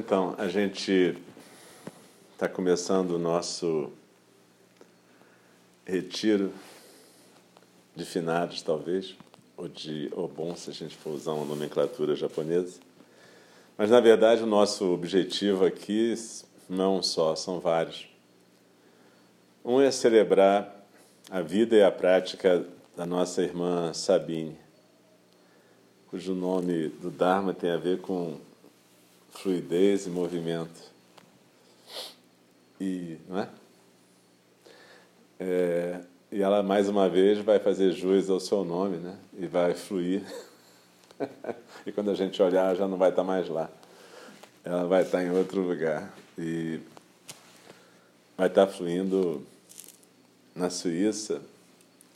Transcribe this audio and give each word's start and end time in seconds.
Então, 0.00 0.34
a 0.38 0.48
gente 0.48 1.14
está 2.32 2.48
começando 2.48 3.10
o 3.10 3.18
nosso 3.18 3.92
retiro 5.84 6.50
de 7.94 8.06
finados, 8.06 8.62
talvez, 8.62 9.14
ou 9.58 9.68
de 9.68 10.10
Obon, 10.16 10.56
se 10.56 10.70
a 10.70 10.72
gente 10.72 10.96
for 10.96 11.10
usar 11.10 11.32
uma 11.32 11.44
nomenclatura 11.44 12.16
japonesa. 12.16 12.80
Mas, 13.76 13.90
na 13.90 14.00
verdade, 14.00 14.42
o 14.42 14.46
nosso 14.46 14.86
objetivo 14.86 15.66
aqui 15.66 16.14
não 16.66 17.02
só, 17.02 17.36
são 17.36 17.60
vários. 17.60 18.08
Um 19.62 19.82
é 19.82 19.90
celebrar 19.90 20.82
a 21.30 21.42
vida 21.42 21.76
e 21.76 21.82
a 21.82 21.92
prática 21.92 22.64
da 22.96 23.04
nossa 23.04 23.42
irmã 23.42 23.92
Sabine, 23.92 24.56
cujo 26.08 26.34
nome 26.34 26.88
do 26.88 27.10
Dharma 27.10 27.52
tem 27.52 27.70
a 27.70 27.76
ver 27.76 28.00
com 28.00 28.40
fluidez 29.30 30.06
e 30.06 30.10
movimento. 30.10 30.90
E, 32.80 33.18
não 33.28 33.38
é? 33.38 33.48
é? 35.38 36.00
E 36.32 36.42
ela, 36.42 36.62
mais 36.62 36.88
uma 36.88 37.08
vez, 37.08 37.38
vai 37.38 37.58
fazer 37.58 37.92
jus 37.92 38.30
ao 38.30 38.38
seu 38.38 38.64
nome, 38.64 38.98
né? 38.98 39.18
E 39.38 39.46
vai 39.46 39.74
fluir. 39.74 40.22
e 41.84 41.92
quando 41.92 42.10
a 42.10 42.14
gente 42.14 42.40
olhar, 42.42 42.74
já 42.76 42.86
não 42.86 42.96
vai 42.96 43.10
estar 43.10 43.24
mais 43.24 43.48
lá. 43.48 43.68
Ela 44.64 44.86
vai 44.86 45.02
estar 45.02 45.22
em 45.22 45.30
outro 45.30 45.60
lugar. 45.60 46.14
E 46.38 46.80
vai 48.36 48.46
estar 48.46 48.66
fluindo 48.66 49.44
na 50.54 50.70
Suíça, 50.70 51.42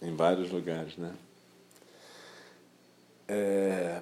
em 0.01 0.15
vários 0.15 0.51
lugares, 0.51 0.97
né? 0.97 1.13
É, 3.27 4.01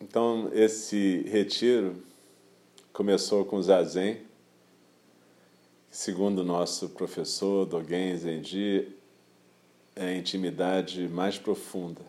então, 0.00 0.50
esse 0.52 1.22
retiro 1.28 2.02
começou 2.92 3.42
com 3.46 3.60
Zazen, 3.62 4.18
segundo 5.90 6.40
o 6.40 6.44
nosso 6.44 6.90
professor 6.90 7.64
Dogen 7.64 8.14
Zenji, 8.18 8.94
é 9.96 10.08
a 10.08 10.16
intimidade 10.16 11.08
mais 11.08 11.38
profunda. 11.38 12.02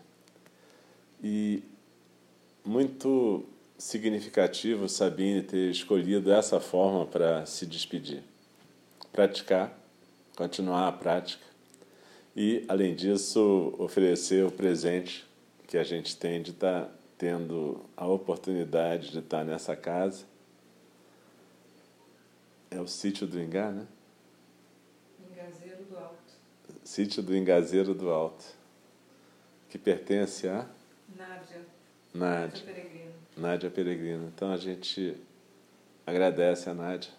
E 1.22 1.62
muito 2.62 3.46
significativo 3.78 4.86
Sabine 4.86 5.42
ter 5.42 5.70
escolhido 5.70 6.30
essa 6.30 6.60
forma 6.60 7.06
para 7.06 7.46
se 7.46 7.64
despedir. 7.64 8.22
Praticar, 9.10 9.78
continuar 10.36 10.88
a 10.88 10.92
prática 10.92 11.44
e, 12.36 12.62
além 12.68 12.94
disso, 12.94 13.74
oferecer 13.78 14.44
o 14.44 14.50
presente 14.50 15.24
que 15.66 15.78
a 15.78 15.84
gente 15.84 16.14
tem 16.14 16.42
de 16.42 16.50
estar 16.50 16.82
tá 16.82 16.90
tendo 17.16 17.80
a 17.96 18.06
oportunidade 18.06 19.10
de 19.12 19.20
estar 19.20 19.38
tá 19.38 19.44
nessa 19.44 19.74
casa 19.74 20.33
é 22.74 22.80
o 22.80 22.88
sítio 22.88 23.26
do 23.26 23.40
Ingá, 23.40 23.70
né? 23.70 23.86
Engazeiro 25.30 25.84
do 25.84 25.96
Alto. 25.96 26.16
Sítio 26.82 27.22
do 27.22 27.36
Engazeiro 27.36 27.94
do 27.94 28.10
Alto, 28.10 28.44
que 29.70 29.78
pertence 29.78 30.48
a 30.48 30.66
Nádia. 31.16 31.62
Nádia. 32.12 32.64
Peregrino. 32.64 33.12
Nádia 33.36 33.70
Peregrino. 33.70 34.32
Então 34.34 34.52
a 34.52 34.56
gente 34.56 35.16
agradece 36.04 36.68
a 36.68 36.74
Nádia 36.74 37.12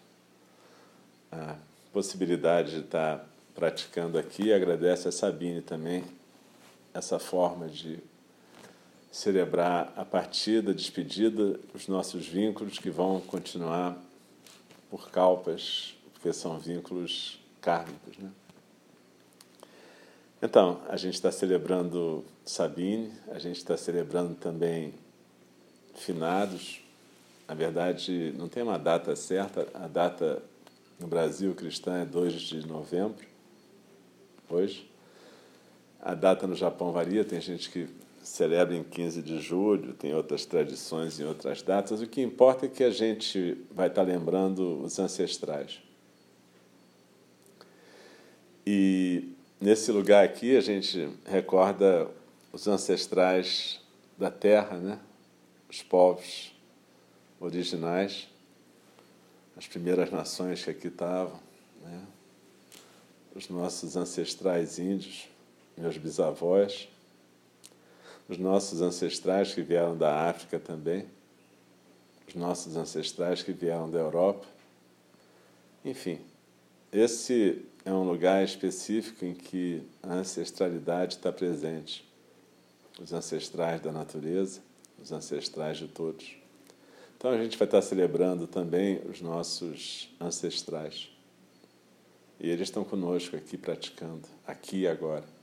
a 1.32 1.56
possibilidade 1.94 2.72
de 2.72 2.80
estar 2.82 3.26
praticando 3.54 4.18
aqui, 4.18 4.52
agradece 4.52 5.08
a 5.08 5.12
Sabine 5.12 5.62
também 5.62 6.04
essa 6.94 7.18
forma 7.20 7.68
de 7.68 8.00
celebrar 9.12 9.94
a 9.96 10.04
partida, 10.04 10.72
a 10.72 10.74
despedida, 10.74 11.58
os 11.74 11.88
nossos 11.88 12.28
vínculos 12.28 12.78
que 12.78 12.90
vão 12.90 13.22
continuar 13.22 13.98
por 14.90 15.10
calpas, 15.10 15.96
porque 16.14 16.32
são 16.34 16.60
vínculos 16.60 17.40
kármicos. 17.62 18.18
Né? 18.18 18.32
Então, 20.42 20.82
a 20.90 20.98
gente 20.98 21.16
está 21.16 21.32
celebrando 21.32 22.24
Sabine, 22.46 23.12
a 23.30 23.40
gente 23.40 23.58
está 23.58 23.76
celebrando 23.76 24.36
também 24.36 24.94
finados. 25.96 26.82
Na 27.48 27.56
verdade, 27.56 28.34
não 28.38 28.48
tem 28.48 28.64
uma 28.64 28.78
data 28.78 29.16
certa, 29.16 29.68
a 29.74 29.88
data 29.88 30.42
no 31.00 31.08
Brasil 31.08 31.54
cristã 31.56 32.02
é 32.02 32.06
2 32.06 32.34
de 32.34 32.68
novembro, 32.68 33.26
hoje. 34.50 34.90
A 36.02 36.14
data 36.14 36.46
no 36.46 36.56
Japão 36.56 36.92
varia, 36.92 37.26
tem 37.26 37.42
gente 37.42 37.70
que 37.70 37.90
celebra 38.26 38.76
em 38.76 38.84
15 38.84 39.22
de 39.22 39.40
julho, 39.40 39.94
tem 39.94 40.14
outras 40.16 40.46
tradições 40.46 41.20
em 41.20 41.24
outras 41.24 41.62
datas. 41.62 42.02
O 42.02 42.08
que 42.08 42.22
importa 42.22 42.66
é 42.66 42.70
que 42.70 42.84
a 42.84 42.90
gente 42.90 43.56
vai 43.70 43.88
estar 43.88 44.02
lembrando 44.02 44.82
os 44.82 44.98
ancestrais. 44.98 45.80
E 48.66 49.30
nesse 49.62 49.92
lugar 49.92 50.26
aqui 50.26 50.58
a 50.58 50.62
gente 50.62 51.08
recorda 51.24 52.10
os 52.52 52.68
ancestrais 52.68 53.80
da 54.18 54.32
terra, 54.32 54.78
né? 54.78 55.00
os 55.70 55.84
povos 55.84 56.52
originais, 57.40 58.28
as 59.56 59.68
primeiras 59.68 60.10
nações 60.10 60.64
que 60.64 60.72
aqui 60.72 60.88
estavam, 60.88 61.40
né? 61.84 62.02
os 63.36 63.48
nossos 63.50 63.96
ancestrais 63.96 64.80
índios, 64.80 65.30
meus 65.78 65.96
bisavós 65.96 66.90
os 68.28 68.38
nossos 68.38 68.82
ancestrais 68.82 69.54
que 69.54 69.62
vieram 69.62 69.98
da 69.98 70.28
África 70.30 70.60
também, 70.60 71.06
os 72.28 72.36
nossos 72.36 72.76
ancestrais 72.76 73.44
que 73.44 73.52
vieram 73.52 73.90
da 73.90 74.00
Europa. 74.00 74.46
Enfim, 75.84 76.20
esse 76.92 77.64
é 77.84 77.92
um 77.92 78.04
lugar 78.04 78.44
específico 78.44 79.26
em 79.26 79.34
que 79.34 79.84
a 80.02 80.14
ancestralidade 80.14 81.16
está 81.16 81.32
presente. 81.32 82.04
Os 83.00 83.14
ancestrais 83.14 83.82
da 83.82 83.92
natureza, 83.92 84.62
os 85.02 85.12
ancestrais 85.12 85.78
de 85.78 85.88
todos. 85.88 86.38
Então 87.18 87.32
a 87.32 87.38
gente 87.38 87.58
vai 87.58 87.68
estar 87.68 87.82
celebrando 87.82 88.48
também 88.48 89.02
os 89.10 89.22
nossos 89.22 90.10
ancestrais. 90.20 91.10
E 92.40 92.50
eles 92.50 92.68
estão 92.68 92.84
conosco 92.84 93.36
aqui 93.36 93.58
praticando, 93.58 94.28
aqui 94.46 94.82
e 94.82 94.88
agora. 94.88 95.35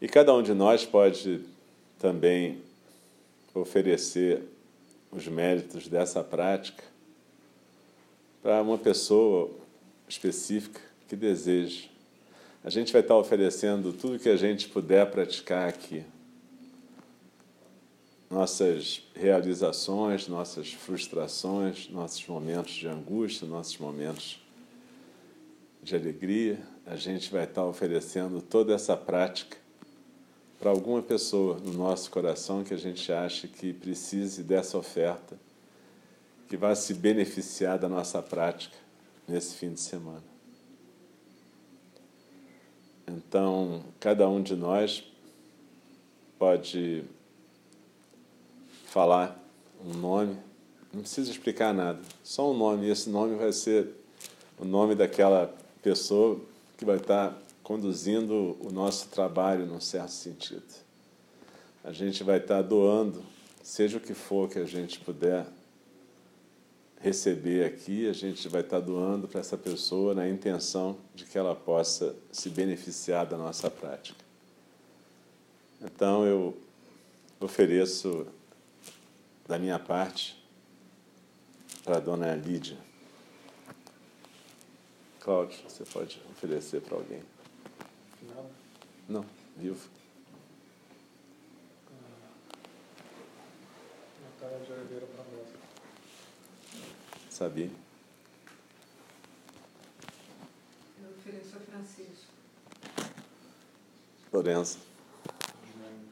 E 0.00 0.06
cada 0.06 0.34
um 0.34 0.42
de 0.42 0.52
nós 0.52 0.84
pode 0.84 1.40
também 1.98 2.60
oferecer 3.54 4.42
os 5.10 5.26
méritos 5.26 5.88
dessa 5.88 6.22
prática 6.22 6.84
para 8.42 8.60
uma 8.60 8.76
pessoa 8.76 9.50
específica 10.06 10.80
que 11.08 11.16
deseja. 11.16 11.88
A 12.62 12.68
gente 12.68 12.92
vai 12.92 13.00
estar 13.00 13.16
oferecendo 13.16 13.92
tudo 13.92 14.18
que 14.18 14.28
a 14.28 14.36
gente 14.36 14.68
puder 14.68 15.10
praticar 15.10 15.68
aqui. 15.68 16.04
Nossas 18.28 19.02
realizações, 19.14 20.28
nossas 20.28 20.72
frustrações, 20.72 21.88
nossos 21.88 22.26
momentos 22.26 22.74
de 22.74 22.86
angústia, 22.86 23.46
nossos 23.46 23.78
momentos 23.78 24.40
de 25.82 25.94
alegria, 25.94 26.58
a 26.84 26.96
gente 26.96 27.30
vai 27.30 27.44
estar 27.44 27.64
oferecendo 27.64 28.42
toda 28.42 28.74
essa 28.74 28.96
prática 28.96 29.56
para 30.58 30.70
alguma 30.70 31.02
pessoa 31.02 31.58
no 31.58 31.72
nosso 31.72 32.10
coração 32.10 32.64
que 32.64 32.72
a 32.72 32.78
gente 32.78 33.12
acha 33.12 33.46
que 33.46 33.72
precise 33.72 34.42
dessa 34.42 34.78
oferta, 34.78 35.38
que 36.48 36.56
vai 36.56 36.74
se 36.74 36.94
beneficiar 36.94 37.78
da 37.78 37.88
nossa 37.88 38.22
prática 38.22 38.76
nesse 39.28 39.54
fim 39.56 39.72
de 39.72 39.80
semana. 39.80 40.24
Então, 43.06 43.84
cada 44.00 44.28
um 44.28 44.42
de 44.42 44.56
nós 44.56 45.04
pode 46.38 47.04
falar 48.86 49.40
um 49.84 49.92
nome, 49.92 50.36
não 50.92 51.02
precisa 51.02 51.30
explicar 51.30 51.74
nada, 51.74 52.00
só 52.24 52.50
um 52.50 52.56
nome, 52.56 52.86
e 52.86 52.90
esse 52.90 53.10
nome 53.10 53.36
vai 53.36 53.52
ser 53.52 53.90
o 54.58 54.64
nome 54.64 54.94
daquela 54.94 55.54
pessoa 55.82 56.40
que 56.76 56.84
vai 56.84 56.96
estar 56.96 57.36
conduzindo 57.66 58.56
o 58.60 58.70
nosso 58.70 59.08
trabalho 59.08 59.66
num 59.66 59.80
certo 59.80 60.12
sentido. 60.12 60.72
A 61.82 61.90
gente 61.90 62.22
vai 62.22 62.36
estar 62.36 62.62
doando, 62.62 63.24
seja 63.60 63.98
o 63.98 64.00
que 64.00 64.14
for 64.14 64.48
que 64.48 64.60
a 64.60 64.64
gente 64.64 65.00
puder 65.00 65.44
receber 67.00 67.66
aqui, 67.66 68.08
a 68.08 68.12
gente 68.12 68.48
vai 68.48 68.60
estar 68.60 68.78
doando 68.78 69.26
para 69.26 69.40
essa 69.40 69.58
pessoa 69.58 70.14
na 70.14 70.28
intenção 70.28 70.96
de 71.12 71.24
que 71.24 71.36
ela 71.36 71.56
possa 71.56 72.14
se 72.30 72.48
beneficiar 72.50 73.26
da 73.26 73.36
nossa 73.36 73.68
prática. 73.68 74.24
Então 75.82 76.24
eu 76.24 76.56
ofereço 77.40 78.28
da 79.44 79.58
minha 79.58 79.80
parte 79.80 80.40
para 81.82 81.96
a 81.96 82.00
dona 82.00 82.32
Lídia. 82.36 82.78
Cláudio, 85.18 85.58
você 85.68 85.84
pode 85.84 86.22
oferecer 86.30 86.80
para 86.80 86.96
alguém. 86.96 87.35
Não. 89.08 89.24
Vivo. 89.56 89.88
Natália 94.22 94.64
de 94.64 94.72
Oliveira 94.72 95.06
Barbosa. 95.06 95.56
Sabine. 97.30 97.76
Eu 101.02 101.10
ofereço 101.10 101.56
a 101.56 101.60
Francisco. 101.60 102.32
Lorenzo. 104.32 104.78
Jânio. 105.72 106.08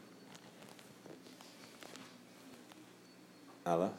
Alain. 3.65 3.93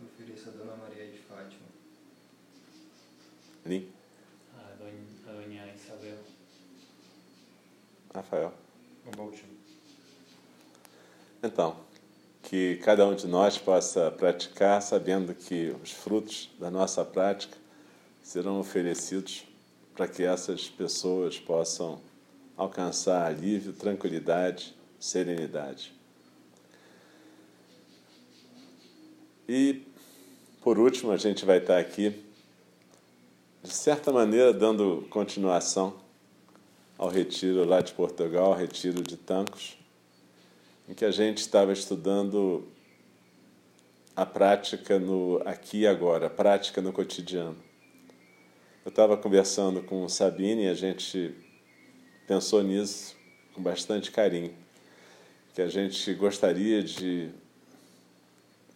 Eu 0.00 0.06
ofereço 0.06 0.48
a 0.48 0.52
Dona 0.52 0.76
Maria 0.76 1.10
de 1.10 1.18
Fátima. 1.18 1.66
Lin. 3.66 3.92
A 4.56 4.74
Dona, 4.74 4.90
a 5.28 5.32
Dona 5.32 5.72
Isabel. 5.74 6.18
Rafael. 8.14 8.52
O 9.06 9.16
Baltim. 9.16 9.44
Então, 11.42 11.76
que 12.42 12.76
cada 12.76 13.06
um 13.06 13.14
de 13.14 13.26
nós 13.26 13.56
possa 13.56 14.10
praticar 14.10 14.82
sabendo 14.82 15.34
que 15.34 15.74
os 15.82 15.92
frutos 15.92 16.50
da 16.58 16.70
nossa 16.70 17.04
prática 17.04 17.56
serão 18.22 18.58
oferecidos 18.58 19.44
para 19.94 20.08
que 20.08 20.22
essas 20.22 20.68
pessoas 20.68 21.38
possam 21.38 22.00
alcançar 22.56 23.26
alívio, 23.26 23.72
tranquilidade, 23.72 24.74
serenidade. 24.98 25.92
E, 29.48 29.82
por 30.60 30.78
último, 30.78 31.10
a 31.10 31.16
gente 31.16 31.44
vai 31.44 31.58
estar 31.58 31.78
aqui, 31.78 32.22
de 33.62 33.72
certa 33.72 34.12
maneira, 34.12 34.52
dando 34.52 35.06
continuação 35.10 36.09
ao 37.00 37.08
retiro 37.08 37.64
lá 37.64 37.80
de 37.80 37.94
Portugal, 37.94 38.52
ao 38.52 38.58
retiro 38.58 39.02
de 39.02 39.16
Tancos, 39.16 39.78
em 40.86 40.92
que 40.92 41.02
a 41.02 41.10
gente 41.10 41.38
estava 41.38 41.72
estudando 41.72 42.68
a 44.14 44.26
prática 44.26 44.98
no 44.98 45.40
aqui 45.46 45.78
e 45.78 45.86
agora, 45.86 46.26
a 46.26 46.30
prática 46.30 46.82
no 46.82 46.92
cotidiano. 46.92 47.56
Eu 48.84 48.90
estava 48.90 49.16
conversando 49.16 49.82
com 49.82 50.04
o 50.04 50.10
Sabine 50.10 50.64
e 50.64 50.68
a 50.68 50.74
gente 50.74 51.34
pensou 52.26 52.62
nisso 52.62 53.16
com 53.54 53.62
bastante 53.62 54.10
carinho, 54.10 54.52
que 55.54 55.62
a 55.62 55.68
gente 55.68 56.12
gostaria 56.12 56.82
de 56.82 57.30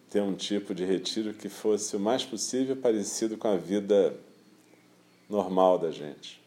ter 0.09 0.21
um 0.21 0.33
tipo 0.33 0.73
de 0.73 0.83
retiro 0.83 1.31
que 1.31 1.47
fosse 1.47 1.95
o 1.95 1.99
mais 1.99 2.25
possível 2.25 2.75
parecido 2.75 3.37
com 3.37 3.49
a 3.49 3.55
vida 3.55 4.17
normal 5.29 5.77
da 5.77 5.91
gente. 5.91 6.43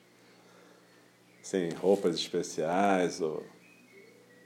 Sem 1.49 1.71
roupas 1.71 2.15
especiais 2.15 3.23
ou 3.23 3.43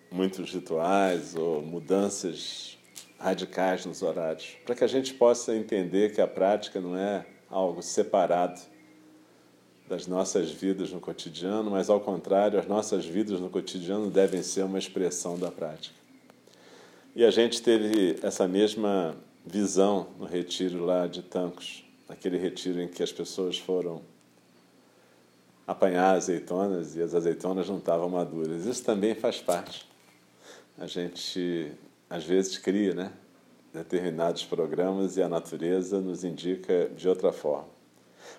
muitos 0.08 0.54
rituais 0.54 1.34
ou 1.34 1.60
mudanças 1.60 2.78
radicais 3.18 3.84
nos 3.84 4.02
horários, 4.02 4.56
para 4.64 4.76
que 4.76 4.84
a 4.84 4.86
gente 4.86 5.12
possa 5.12 5.52
entender 5.52 6.14
que 6.14 6.20
a 6.20 6.28
prática 6.28 6.80
não 6.80 6.96
é 6.96 7.26
algo 7.50 7.82
separado 7.82 8.60
das 9.88 10.06
nossas 10.06 10.52
vidas 10.52 10.92
no 10.92 11.00
cotidiano, 11.00 11.72
mas 11.72 11.90
ao 11.90 12.00
contrário, 12.00 12.56
as 12.56 12.68
nossas 12.68 13.04
vidas 13.04 13.40
no 13.40 13.50
cotidiano 13.50 14.08
devem 14.08 14.40
ser 14.40 14.62
uma 14.62 14.78
expressão 14.78 15.36
da 15.36 15.50
prática. 15.50 15.96
E 17.16 17.24
a 17.24 17.32
gente 17.32 17.60
teve 17.60 18.16
essa 18.22 18.46
mesma 18.46 19.16
visão 19.44 20.06
no 20.20 20.24
retiro 20.24 20.84
lá 20.84 21.08
de 21.08 21.20
Tancos, 21.20 21.84
aquele 22.08 22.38
retiro 22.38 22.80
em 22.80 22.86
que 22.86 23.02
as 23.02 23.10
pessoas 23.10 23.58
foram 23.58 24.11
apanhar 25.66 26.14
azeitonas 26.14 26.96
e 26.96 27.02
as 27.02 27.14
azeitonas 27.14 27.68
não 27.68 27.78
estavam 27.78 28.08
maduras. 28.08 28.66
Isso 28.66 28.84
também 28.84 29.14
faz 29.14 29.40
parte. 29.40 29.88
A 30.78 30.86
gente 30.86 31.72
às 32.08 32.24
vezes 32.24 32.58
cria, 32.58 32.94
né, 32.94 33.12
determinados 33.72 34.44
programas 34.44 35.16
e 35.16 35.22
a 35.22 35.28
natureza 35.28 36.00
nos 36.00 36.24
indica 36.24 36.90
de 36.96 37.08
outra 37.08 37.32
forma. 37.32 37.68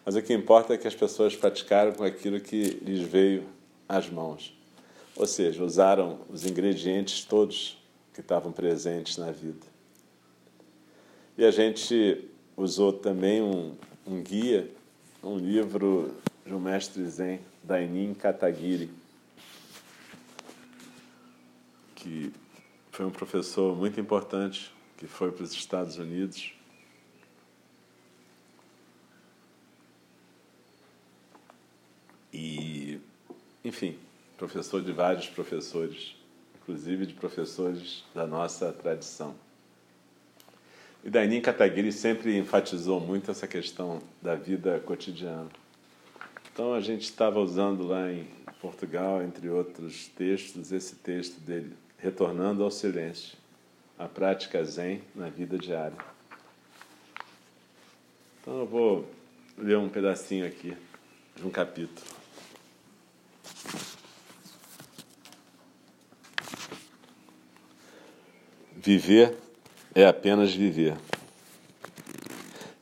Mas 0.06 0.16
o 0.16 0.22
que 0.22 0.34
importa 0.34 0.74
é 0.74 0.78
que 0.78 0.88
as 0.88 0.96
pessoas 0.96 1.36
praticaram 1.36 1.94
com 1.94 2.04
aquilo 2.04 2.40
que 2.40 2.80
lhes 2.84 3.02
veio 3.02 3.46
às 3.88 4.10
mãos. 4.10 4.56
Ou 5.16 5.28
seja, 5.28 5.64
usaram 5.64 6.20
os 6.30 6.46
ingredientes 6.46 7.24
todos 7.24 7.82
que 8.14 8.22
estavam 8.22 8.52
presentes 8.52 9.18
na 9.18 9.32
vida. 9.32 9.66
E 11.38 11.46
a 11.46 11.52
gente 11.52 12.30
usou 12.56 12.94
também 12.94 13.42
um, 13.42 13.76
um 14.06 14.22
guia, 14.22 14.70
um 15.24 15.38
livro 15.38 16.12
de 16.46 16.54
um 16.54 16.60
mestre 16.60 17.04
zen, 17.06 17.40
Dainin 17.64 18.14
Katagiri, 18.14 18.90
que 21.96 22.34
foi 22.92 23.06
um 23.06 23.12
professor 23.12 23.76
muito 23.76 24.00
importante, 24.00 24.72
que 24.98 25.08
foi 25.08 25.32
para 25.32 25.44
os 25.44 25.54
Estados 25.54 25.98
Unidos. 25.98 26.54
E, 32.34 33.00
enfim, 33.64 33.98
professor 34.38 34.82
de 34.82 34.92
vários 34.92 35.28
professores, 35.28 36.16
inclusive 36.62 37.06
de 37.06 37.14
professores 37.14 38.04
da 38.14 38.28
nossa 38.28 38.72
tradição. 38.74 39.36
E 41.04 41.10
Dainin 41.10 41.42
Katagiri 41.42 41.92
sempre 41.92 42.38
enfatizou 42.38 43.00
muito 43.00 43.32
essa 43.32 43.48
questão 43.48 44.02
da 44.22 44.36
vida 44.36 44.80
cotidiana. 44.80 45.63
Então 46.54 46.72
a 46.76 46.80
gente 46.80 47.02
estava 47.02 47.40
usando 47.40 47.84
lá 47.84 48.12
em 48.12 48.28
Portugal, 48.62 49.24
entre 49.24 49.50
outros 49.50 50.08
textos, 50.10 50.72
esse 50.72 50.96
texto 50.98 51.40
dele, 51.40 51.76
Retornando 51.98 52.64
ao 52.64 52.70
Silêncio, 52.70 53.36
a 53.98 54.08
prática 54.08 54.64
Zen 54.64 55.02
na 55.16 55.30
vida 55.30 55.58
diária. 55.58 55.98
Então 58.40 58.60
eu 58.60 58.68
vou 58.68 59.10
ler 59.58 59.80
um 59.80 59.90
pedacinho 59.90 60.46
aqui 60.46 60.78
de 61.36 61.44
um 61.44 61.50
capítulo. 61.50 62.06
Viver 68.76 69.36
é 69.96 70.06
apenas 70.06 70.54
viver. 70.54 70.96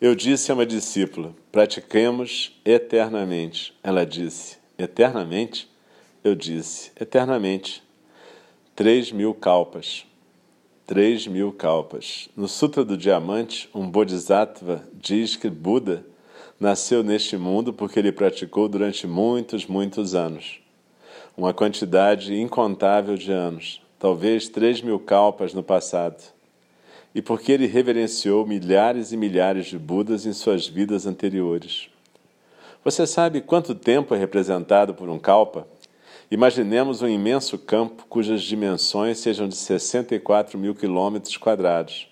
Eu 0.01 0.15
disse 0.15 0.49
a 0.49 0.55
uma 0.55 0.65
discípula: 0.65 1.35
pratiquemos 1.51 2.59
eternamente. 2.65 3.71
Ela 3.83 4.03
disse: 4.03 4.57
eternamente? 4.75 5.69
Eu 6.23 6.33
disse: 6.33 6.91
eternamente. 6.99 7.83
Três 8.75 9.11
mil 9.11 9.31
kalpas. 9.35 10.03
Três 10.87 11.27
mil 11.27 11.51
kalpas. 11.51 12.27
No 12.35 12.47
Sutra 12.47 12.83
do 12.83 12.97
Diamante, 12.97 13.69
um 13.75 13.87
Bodhisattva 13.87 14.83
diz 14.91 15.35
que 15.35 15.51
Buda 15.51 16.03
nasceu 16.59 17.03
neste 17.03 17.37
mundo 17.37 17.71
porque 17.71 17.99
ele 17.99 18.11
praticou 18.11 18.67
durante 18.67 19.05
muitos, 19.05 19.67
muitos 19.67 20.15
anos. 20.15 20.59
Uma 21.37 21.53
quantidade 21.53 22.33
incontável 22.33 23.15
de 23.15 23.31
anos, 23.31 23.79
talvez 23.99 24.49
três 24.49 24.81
mil 24.81 24.99
kalpas 24.99 25.53
no 25.53 25.61
passado. 25.61 26.40
E 27.13 27.21
porque 27.21 27.51
ele 27.51 27.65
reverenciou 27.65 28.45
milhares 28.45 29.11
e 29.11 29.17
milhares 29.17 29.67
de 29.67 29.77
Budas 29.77 30.25
em 30.25 30.33
suas 30.33 30.67
vidas 30.67 31.05
anteriores. 31.05 31.89
Você 32.83 33.05
sabe 33.05 33.41
quanto 33.41 33.75
tempo 33.75 34.15
é 34.15 34.17
representado 34.17 34.93
por 34.93 35.07
um 35.09 35.19
kalpa? 35.19 35.67
Imaginemos 36.31 37.01
um 37.01 37.07
imenso 37.07 37.57
campo 37.59 38.05
cujas 38.07 38.41
dimensões 38.41 39.19
sejam 39.19 39.47
de 39.47 39.55
64 39.55 40.57
mil 40.57 40.73
quilômetros 40.73 41.37
quadrados 41.37 42.07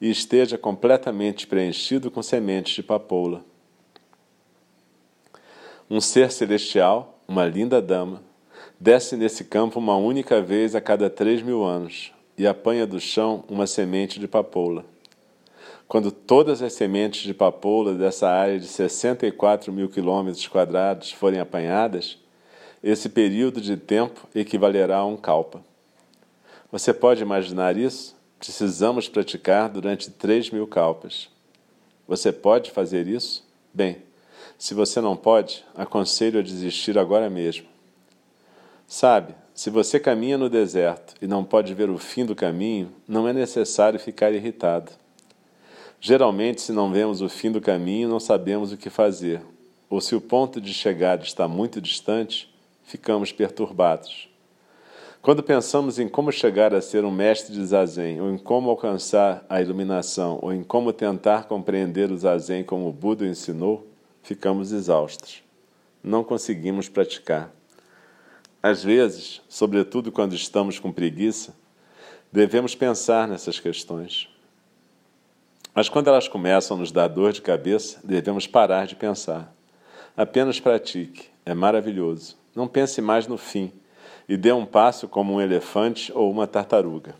e 0.00 0.10
esteja 0.10 0.56
completamente 0.56 1.46
preenchido 1.46 2.10
com 2.10 2.22
sementes 2.22 2.74
de 2.74 2.82
papoula. 2.82 3.44
Um 5.90 6.00
ser 6.00 6.30
celestial, 6.30 7.18
uma 7.26 7.44
linda 7.46 7.80
dama, 7.80 8.22
desce 8.78 9.16
nesse 9.16 9.44
campo 9.44 9.80
uma 9.80 9.96
única 9.96 10.40
vez 10.40 10.74
a 10.74 10.80
cada 10.80 11.10
três 11.10 11.42
mil 11.42 11.64
anos 11.64 12.13
e 12.36 12.46
apanha 12.46 12.86
do 12.86 13.00
chão 13.00 13.44
uma 13.48 13.66
semente 13.66 14.18
de 14.18 14.26
papoula. 14.26 14.84
Quando 15.86 16.10
todas 16.10 16.62
as 16.62 16.72
sementes 16.72 17.22
de 17.22 17.34
papoula 17.34 17.94
dessa 17.94 18.28
área 18.28 18.58
de 18.58 18.66
64 18.66 19.72
mil 19.72 19.88
quilômetros 19.88 20.46
quadrados 20.48 21.12
forem 21.12 21.40
apanhadas, 21.40 22.18
esse 22.82 23.08
período 23.08 23.60
de 23.60 23.76
tempo 23.76 24.26
equivalerá 24.34 24.98
a 24.98 25.06
um 25.06 25.16
kalpa. 25.16 25.62
Você 26.70 26.92
pode 26.92 27.22
imaginar 27.22 27.76
isso? 27.76 28.16
Precisamos 28.38 29.08
praticar 29.08 29.68
durante 29.68 30.10
3 30.10 30.50
mil 30.50 30.66
kalpas. 30.66 31.30
Você 32.06 32.32
pode 32.32 32.70
fazer 32.70 33.06
isso? 33.06 33.44
Bem, 33.72 34.02
se 34.58 34.74
você 34.74 35.00
não 35.00 35.16
pode, 35.16 35.64
aconselho 35.74 36.40
a 36.40 36.42
desistir 36.42 36.98
agora 36.98 37.30
mesmo. 37.30 37.66
Sabe, 38.86 39.34
se 39.54 39.70
você 39.70 40.00
caminha 40.00 40.36
no 40.36 40.50
deserto 40.50 41.14
e 41.22 41.28
não 41.28 41.44
pode 41.44 41.72
ver 41.74 41.88
o 41.88 41.96
fim 41.96 42.24
do 42.24 42.34
caminho, 42.34 42.92
não 43.06 43.28
é 43.28 43.32
necessário 43.32 44.00
ficar 44.00 44.32
irritado. 44.32 44.90
Geralmente, 46.00 46.60
se 46.60 46.72
não 46.72 46.92
vemos 46.92 47.22
o 47.22 47.28
fim 47.28 47.52
do 47.52 47.60
caminho, 47.60 48.08
não 48.08 48.18
sabemos 48.18 48.72
o 48.72 48.76
que 48.76 48.90
fazer, 48.90 49.40
ou 49.88 50.00
se 50.00 50.16
o 50.16 50.20
ponto 50.20 50.60
de 50.60 50.74
chegada 50.74 51.22
está 51.22 51.46
muito 51.46 51.80
distante, 51.80 52.52
ficamos 52.82 53.30
perturbados. 53.30 54.28
Quando 55.22 55.42
pensamos 55.42 56.00
em 56.00 56.08
como 56.08 56.32
chegar 56.32 56.74
a 56.74 56.82
ser 56.82 57.04
um 57.04 57.10
mestre 57.10 57.54
de 57.54 57.64
zazen, 57.64 58.20
ou 58.20 58.30
em 58.30 58.36
como 58.36 58.68
alcançar 58.68 59.46
a 59.48 59.62
iluminação, 59.62 60.38
ou 60.42 60.52
em 60.52 60.64
como 60.64 60.92
tentar 60.92 61.44
compreender 61.44 62.10
o 62.10 62.18
zazen 62.18 62.64
como 62.64 62.88
o 62.88 62.92
Buda 62.92 63.24
ensinou, 63.24 63.86
ficamos 64.20 64.72
exaustos. 64.72 65.44
Não 66.02 66.24
conseguimos 66.24 66.88
praticar. 66.88 67.50
Às 68.64 68.82
vezes, 68.82 69.42
sobretudo 69.46 70.10
quando 70.10 70.34
estamos 70.34 70.78
com 70.78 70.90
preguiça, 70.90 71.54
devemos 72.32 72.74
pensar 72.74 73.28
nessas 73.28 73.60
questões. 73.60 74.26
Mas 75.74 75.90
quando 75.90 76.08
elas 76.08 76.28
começam 76.28 76.74
a 76.74 76.80
nos 76.80 76.90
dar 76.90 77.08
dor 77.08 77.30
de 77.30 77.42
cabeça, 77.42 78.00
devemos 78.02 78.46
parar 78.46 78.86
de 78.86 78.96
pensar. 78.96 79.54
Apenas 80.16 80.60
pratique, 80.60 81.26
é 81.44 81.52
maravilhoso. 81.52 82.38
Não 82.56 82.66
pense 82.66 83.02
mais 83.02 83.26
no 83.26 83.36
fim 83.36 83.70
e 84.26 84.34
dê 84.34 84.50
um 84.50 84.64
passo 84.64 85.06
como 85.08 85.34
um 85.34 85.42
elefante 85.42 86.10
ou 86.14 86.30
uma 86.30 86.46
tartaruga. 86.46 87.14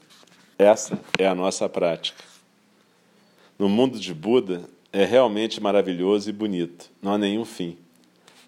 Essa 0.58 0.98
é 1.18 1.26
a 1.26 1.34
nossa 1.34 1.68
prática. 1.68 2.24
No 3.58 3.68
mundo 3.68 4.00
de 4.00 4.14
Buda, 4.14 4.64
é 4.90 5.04
realmente 5.04 5.60
maravilhoso 5.60 6.30
e 6.30 6.32
bonito, 6.32 6.90
não 7.02 7.12
há 7.12 7.18
nenhum 7.18 7.44
fim. 7.44 7.76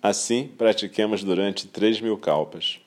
Assim, 0.03 0.49
pratiquemos 0.57 1.23
durante 1.23 1.67
três 1.67 2.01
mil 2.01 2.17
kalpas. 2.17 2.81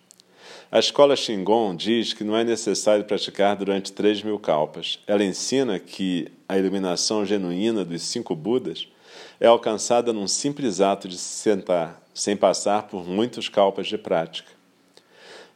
A 0.72 0.78
escola 0.78 1.16
Shingon 1.16 1.76
diz 1.76 2.14
que 2.14 2.24
não 2.24 2.38
é 2.38 2.44
necessário 2.44 3.04
praticar 3.04 3.56
durante 3.56 3.92
três 3.92 4.22
mil 4.22 4.38
kalpas. 4.38 5.00
Ela 5.08 5.24
ensina 5.24 5.80
que 5.80 6.28
a 6.48 6.60
iluminação 6.60 7.26
genuína 7.26 7.84
dos 7.84 8.04
cinco 8.04 8.36
Budas 8.36 8.88
é 9.40 9.48
alcançada 9.48 10.14
num 10.14 10.28
simples 10.28 10.80
ato 10.80 11.08
de 11.08 11.18
se 11.18 11.40
sentar, 11.42 12.00
sem 12.14 12.38
passar 12.38 12.84
por 12.84 13.04
muitos 13.04 13.50
kalpas 13.50 13.88
de 13.88 13.98
prática. 13.98 14.52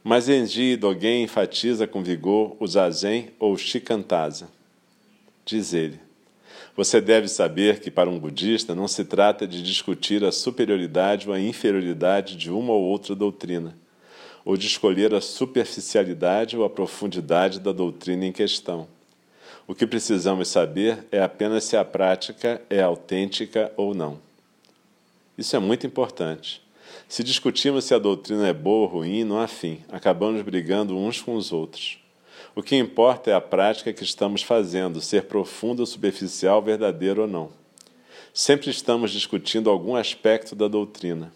Mas 0.04 0.28
Enji 0.28 0.76
Dogen 0.76 1.22
enfatiza 1.22 1.86
com 1.86 2.02
vigor 2.02 2.58
o 2.60 2.66
zazen 2.66 3.30
ou 3.40 3.56
shikantaza. 3.56 4.50
Diz 5.46 5.76
ele: 5.76 6.00
Você 6.76 7.00
deve 7.00 7.28
saber 7.28 7.82
que 7.82 7.92
para 7.92 8.10
um 8.10 8.18
budista 8.18 8.74
não 8.74 8.88
se 8.88 9.06
trata 9.06 9.46
de 9.46 9.62
discutir 9.62 10.24
a 10.24 10.32
superioridade 10.32 11.28
ou 11.30 11.36
a 11.36 11.40
inferioridade 11.40 12.36
de 12.36 12.50
uma 12.50 12.74
ou 12.74 12.82
outra 12.82 13.14
doutrina, 13.14 13.78
ou 14.46 14.58
de 14.58 14.68
escolher 14.68 15.14
a 15.14 15.22
superficialidade 15.22 16.58
ou 16.58 16.66
a 16.66 16.70
profundidade 16.70 17.60
da 17.60 17.72
doutrina 17.72 18.26
em 18.26 18.32
questão. 18.32 18.88
O 19.66 19.74
que 19.74 19.88
precisamos 19.88 20.50
saber 20.50 21.06
é 21.12 21.22
apenas 21.22 21.64
se 21.64 21.78
a 21.78 21.86
prática 21.86 22.62
é 22.70 22.82
autêntica 22.82 23.72
ou 23.78 23.94
não. 23.94 24.20
Isso 25.38 25.56
é 25.56 25.60
muito 25.60 25.88
importante. 25.88 26.62
Se 27.08 27.24
discutirmos 27.24 27.86
se 27.86 27.94
a 27.94 28.00
doutrina 28.00 28.48
é 28.48 28.54
boa 28.54 28.88
ou 28.88 29.00
ruim, 29.00 29.24
não 29.24 29.40
há 29.40 29.48
fim. 29.48 29.82
Acabamos 29.90 30.42
brigando 30.42 30.98
uns 30.98 31.22
com 31.22 31.36
os 31.36 31.52
outros. 31.52 31.98
O 32.56 32.62
que 32.62 32.76
importa 32.76 33.32
é 33.32 33.34
a 33.34 33.42
prática 33.42 33.94
que 33.94 34.04
estamos 34.04 34.44
fazendo, 34.44 35.02
ser 35.02 35.24
profunda 35.24 35.82
ou 35.82 35.86
superficial, 35.86 36.62
verdadeiro 36.62 37.22
ou 37.22 37.28
não. 37.28 37.50
Sempre 38.34 38.70
estamos 38.70 39.12
discutindo 39.12 39.70
algum 39.70 39.96
aspecto 39.96 40.56
da 40.56 40.68
doutrina. 40.68 41.32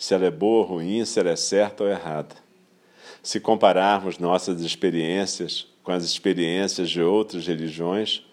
Se 0.00 0.14
ela 0.14 0.24
é 0.24 0.30
boa 0.30 0.60
ou 0.60 0.76
ruim, 0.76 1.04
se 1.04 1.20
ela 1.20 1.28
é 1.28 1.36
certa 1.36 1.84
ou 1.84 1.90
errada. 1.90 2.34
Se 3.22 3.38
compararmos 3.38 4.18
nossas 4.18 4.62
experiências 4.62 5.66
com 5.82 5.92
as 5.92 6.04
experiências 6.04 6.88
de 6.88 7.02
outras 7.02 7.46
religiões, 7.46 8.24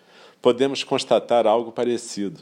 podemos 0.42 0.86
constatar 0.86 1.46
algo 1.46 1.74
parecido. 1.74 2.40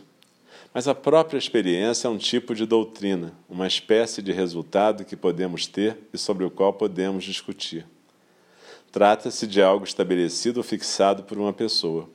Mas 0.72 0.88
a 0.88 0.94
própria 0.94 1.40
experiência 1.40 2.08
é 2.08 2.12
um 2.12 2.20
tipo 2.20 2.54
de 2.54 2.68
doutrina, 2.68 3.34
uma 3.50 3.66
espécie 3.66 4.22
de 4.22 4.32
resultado 4.32 5.04
que 5.04 5.16
podemos 5.16 5.66
ter 5.66 5.98
e 6.14 6.20
sobre 6.20 6.46
o 6.46 6.52
qual 6.52 6.74
podemos 6.74 7.24
discutir. 7.24 7.84
Trata-se 8.92 9.48
de 9.48 9.60
algo 9.60 9.86
estabelecido 9.86 10.58
ou 10.58 10.64
fixado 10.64 11.24
por 11.24 11.40
uma 11.40 11.52
pessoa. 11.52 12.08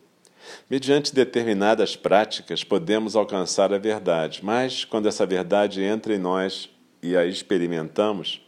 Mediante 0.71 1.13
determinadas 1.13 1.97
práticas, 1.97 2.63
podemos 2.63 3.17
alcançar 3.17 3.75
a 3.75 3.79
verdade, 3.79 4.45
mas 4.45 4.85
quando 4.85 5.09
essa 5.09 5.27
verdade 5.27 5.83
entra 5.83 6.15
em 6.15 6.19
nós 6.19 6.70
e 7.03 7.17
a 7.17 7.25
experimentamos, 7.25 8.41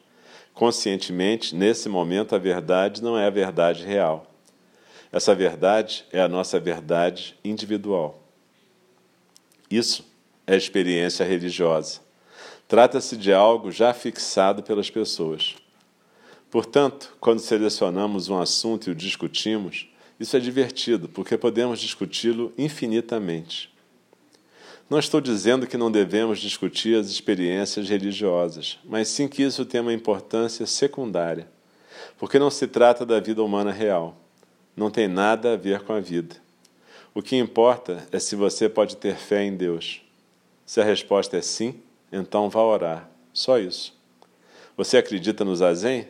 conscientemente, 0.52 1.54
nesse 1.54 1.88
momento, 1.88 2.35
a 2.35 2.38
verdade 2.38 3.02
não 3.02 3.18
é 3.18 3.26
a 3.26 3.30
verdade 3.30 3.85
real. 3.85 4.26
Essa 5.11 5.35
verdade 5.35 6.04
é 6.11 6.21
a 6.21 6.28
nossa 6.28 6.59
verdade 6.59 7.37
individual. 7.44 8.23
Isso 9.71 10.04
é 10.47 10.56
experiência 10.56 11.25
religiosa. 11.25 12.00
Trata-se 12.68 13.16
de 13.16 13.32
algo 13.32 13.71
já 13.71 13.92
fixado 13.92 14.62
pelas 14.62 14.90
pessoas. 14.90 15.56
Portanto, 16.50 17.16
quando 17.18 17.40
selecionamos 17.40 18.28
um 18.28 18.38
assunto 18.38 18.88
e 18.88 18.92
o 18.92 18.94
discutimos, 18.94 19.88
isso 20.21 20.37
é 20.37 20.40
divertido, 20.40 21.09
porque 21.09 21.38
podemos 21.38 21.80
discuti-lo 21.80 22.52
infinitamente. 22.56 23.72
Não 24.89 24.99
estou 24.99 25.21
dizendo 25.21 25.67
que 25.67 25.77
não 25.77 25.91
devemos 25.91 26.39
discutir 26.39 26.99
as 26.99 27.09
experiências 27.09 27.89
religiosas, 27.89 28.79
mas 28.85 29.09
sim 29.09 29.27
que 29.27 29.43
isso 29.43 29.65
tem 29.65 29.81
uma 29.81 29.93
importância 29.93 30.67
secundária, 30.67 31.49
porque 32.19 32.39
não 32.39 32.51
se 32.51 32.67
trata 32.67 33.07
da 33.07 33.21
vida 33.21 33.43
humana 33.43 33.73
real 33.73 34.23
não 34.77 34.91
tem 34.91 35.07
nada 35.07 35.53
a 35.53 35.57
ver 35.57 35.81
com 35.81 35.93
a 35.93 36.01
vida. 36.01 36.37
O 37.15 37.23
que 37.23 37.37
importa 37.37 38.07
é 38.11 38.19
se 38.19 38.35
você 38.35 38.69
pode 38.69 38.97
ter 38.97 39.17
fé 39.17 39.45
em 39.45 39.55
Deus. 39.55 40.01
Se 40.65 40.81
a 40.81 40.85
resposta 40.85 41.37
é 41.37 41.43
sim, 41.43 41.81
então 42.11 42.49
vá 42.49 42.62
orar. 42.62 43.09
Só 43.33 43.59
isso. 43.59 43.95
Você 44.77 44.97
acredita 44.97 45.45
no 45.45 45.55
zazen? 45.55 46.09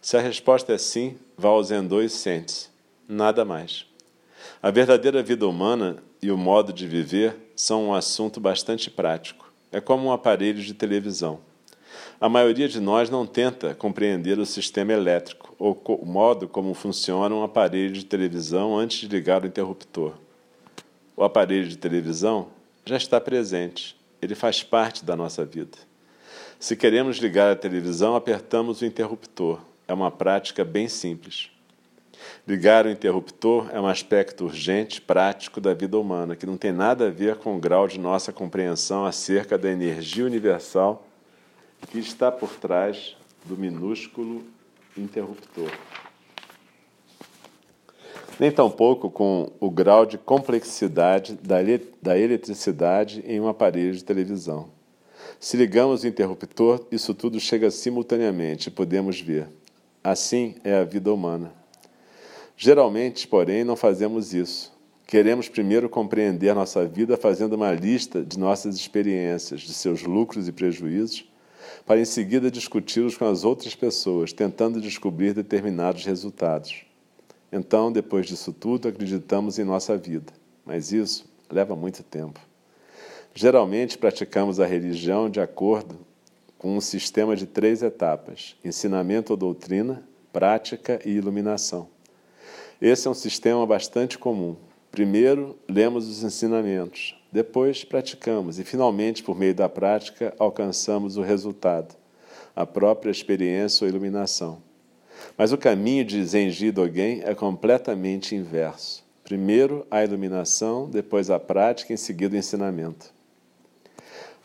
Se 0.00 0.16
a 0.16 0.20
resposta 0.20 0.72
é 0.72 0.78
sim, 0.78 1.18
vá 1.36 1.50
ao 1.50 1.62
zendô 1.62 2.00
e 2.00 2.08
sente-se. 2.08 2.68
Nada 3.06 3.44
mais. 3.44 3.84
A 4.62 4.70
verdadeira 4.70 5.22
vida 5.22 5.46
humana 5.46 6.02
e 6.22 6.30
o 6.30 6.36
modo 6.36 6.72
de 6.72 6.86
viver 6.86 7.36
são 7.54 7.88
um 7.88 7.94
assunto 7.94 8.40
bastante 8.40 8.90
prático. 8.90 9.52
É 9.70 9.80
como 9.80 10.08
um 10.08 10.12
aparelho 10.12 10.62
de 10.62 10.74
televisão. 10.74 11.40
A 12.20 12.28
maioria 12.28 12.68
de 12.68 12.80
nós 12.80 13.10
não 13.10 13.26
tenta 13.26 13.74
compreender 13.74 14.38
o 14.38 14.46
sistema 14.46 14.92
elétrico 14.92 15.54
ou 15.58 15.80
o 15.86 16.06
modo 16.06 16.48
como 16.48 16.74
funciona 16.74 17.34
um 17.34 17.42
aparelho 17.42 17.92
de 17.92 18.04
televisão 18.04 18.76
antes 18.76 18.98
de 18.98 19.08
ligar 19.08 19.42
o 19.42 19.46
interruptor. 19.46 20.14
O 21.16 21.22
aparelho 21.22 21.68
de 21.68 21.76
televisão 21.76 22.48
já 22.84 22.96
está 22.96 23.20
presente, 23.20 23.96
ele 24.20 24.34
faz 24.34 24.62
parte 24.62 25.04
da 25.04 25.14
nossa 25.14 25.44
vida. 25.44 25.78
Se 26.58 26.74
queremos 26.74 27.18
ligar 27.18 27.52
a 27.52 27.56
televisão, 27.56 28.16
apertamos 28.16 28.80
o 28.80 28.84
interruptor. 28.84 29.60
É 29.86 29.94
uma 29.94 30.10
prática 30.10 30.64
bem 30.64 30.88
simples. 30.88 31.50
Ligar 32.46 32.86
o 32.86 32.90
interruptor 32.90 33.68
é 33.72 33.80
um 33.80 33.86
aspecto 33.86 34.44
urgente, 34.44 35.00
prático 35.00 35.60
da 35.60 35.74
vida 35.74 35.98
humana, 35.98 36.34
que 36.34 36.46
não 36.46 36.56
tem 36.56 36.72
nada 36.72 37.08
a 37.08 37.10
ver 37.10 37.36
com 37.36 37.56
o 37.56 37.60
grau 37.60 37.86
de 37.86 37.98
nossa 37.98 38.32
compreensão 38.32 39.04
acerca 39.04 39.58
da 39.58 39.70
energia 39.70 40.24
universal 40.24 41.06
que 41.90 41.98
está 41.98 42.30
por 42.32 42.50
trás 42.56 43.16
do 43.44 43.56
minúsculo 43.56 44.44
interruptor. 44.96 45.70
Nem 48.38 48.50
tampouco 48.52 49.10
com 49.10 49.50
o 49.58 49.70
grau 49.70 50.06
de 50.06 50.16
complexidade 50.16 51.38
da 51.42 52.16
eletricidade 52.18 53.22
em 53.26 53.40
um 53.40 53.48
aparelho 53.48 53.92
de 53.92 54.04
televisão. 54.04 54.70
Se 55.40 55.56
ligamos 55.56 56.02
o 56.02 56.06
interruptor, 56.06 56.86
isso 56.90 57.14
tudo 57.14 57.40
chega 57.40 57.70
simultaneamente 57.70 58.70
podemos 58.70 59.20
ver. 59.20 59.48
Assim 60.02 60.54
é 60.62 60.74
a 60.74 60.84
vida 60.84 61.12
humana. 61.12 61.52
Geralmente, 62.60 63.28
porém, 63.28 63.62
não 63.62 63.76
fazemos 63.76 64.34
isso. 64.34 64.76
Queremos 65.06 65.48
primeiro 65.48 65.88
compreender 65.88 66.52
nossa 66.56 66.84
vida 66.84 67.16
fazendo 67.16 67.52
uma 67.52 67.70
lista 67.70 68.20
de 68.20 68.36
nossas 68.36 68.74
experiências, 68.74 69.60
de 69.60 69.72
seus 69.72 70.02
lucros 70.02 70.48
e 70.48 70.52
prejuízos, 70.52 71.30
para 71.86 72.00
em 72.00 72.04
seguida 72.04 72.50
discuti-los 72.50 73.16
com 73.16 73.26
as 73.26 73.44
outras 73.44 73.76
pessoas, 73.76 74.32
tentando 74.32 74.80
descobrir 74.80 75.34
determinados 75.34 76.04
resultados. 76.04 76.84
Então, 77.52 77.92
depois 77.92 78.26
disso 78.26 78.52
tudo, 78.52 78.88
acreditamos 78.88 79.60
em 79.60 79.64
nossa 79.64 79.96
vida, 79.96 80.32
mas 80.66 80.90
isso 80.90 81.30
leva 81.48 81.76
muito 81.76 82.02
tempo. 82.02 82.40
Geralmente 83.36 83.96
praticamos 83.96 84.58
a 84.58 84.66
religião 84.66 85.30
de 85.30 85.40
acordo 85.40 85.96
com 86.58 86.76
um 86.76 86.80
sistema 86.80 87.36
de 87.36 87.46
três 87.46 87.84
etapas: 87.84 88.56
ensinamento 88.64 89.32
ou 89.32 89.36
doutrina, 89.36 90.02
prática 90.32 91.00
e 91.04 91.10
iluminação. 91.10 91.88
Esse 92.80 93.08
é 93.08 93.10
um 93.10 93.14
sistema 93.14 93.66
bastante 93.66 94.16
comum. 94.16 94.54
Primeiro, 94.92 95.58
lemos 95.68 96.06
os 96.08 96.22
ensinamentos, 96.22 97.20
depois 97.32 97.82
praticamos 97.82 98.60
e, 98.60 98.64
finalmente, 98.64 99.22
por 99.22 99.36
meio 99.36 99.52
da 99.52 99.68
prática, 99.68 100.32
alcançamos 100.38 101.16
o 101.16 101.22
resultado, 101.22 101.96
a 102.54 102.64
própria 102.64 103.10
experiência 103.10 103.84
ou 103.84 103.88
iluminação. 103.88 104.62
Mas 105.36 105.52
o 105.52 105.58
caminho 105.58 106.04
de 106.04 106.24
Zenji 106.24 106.70
Dogen 106.70 107.22
é 107.24 107.34
completamente 107.34 108.36
inverso. 108.36 109.04
Primeiro 109.24 109.84
a 109.90 110.04
iluminação, 110.04 110.88
depois 110.88 111.30
a 111.30 111.38
prática, 111.40 111.92
em 111.92 111.96
seguida 111.96 112.36
o 112.36 112.38
ensinamento. 112.38 113.12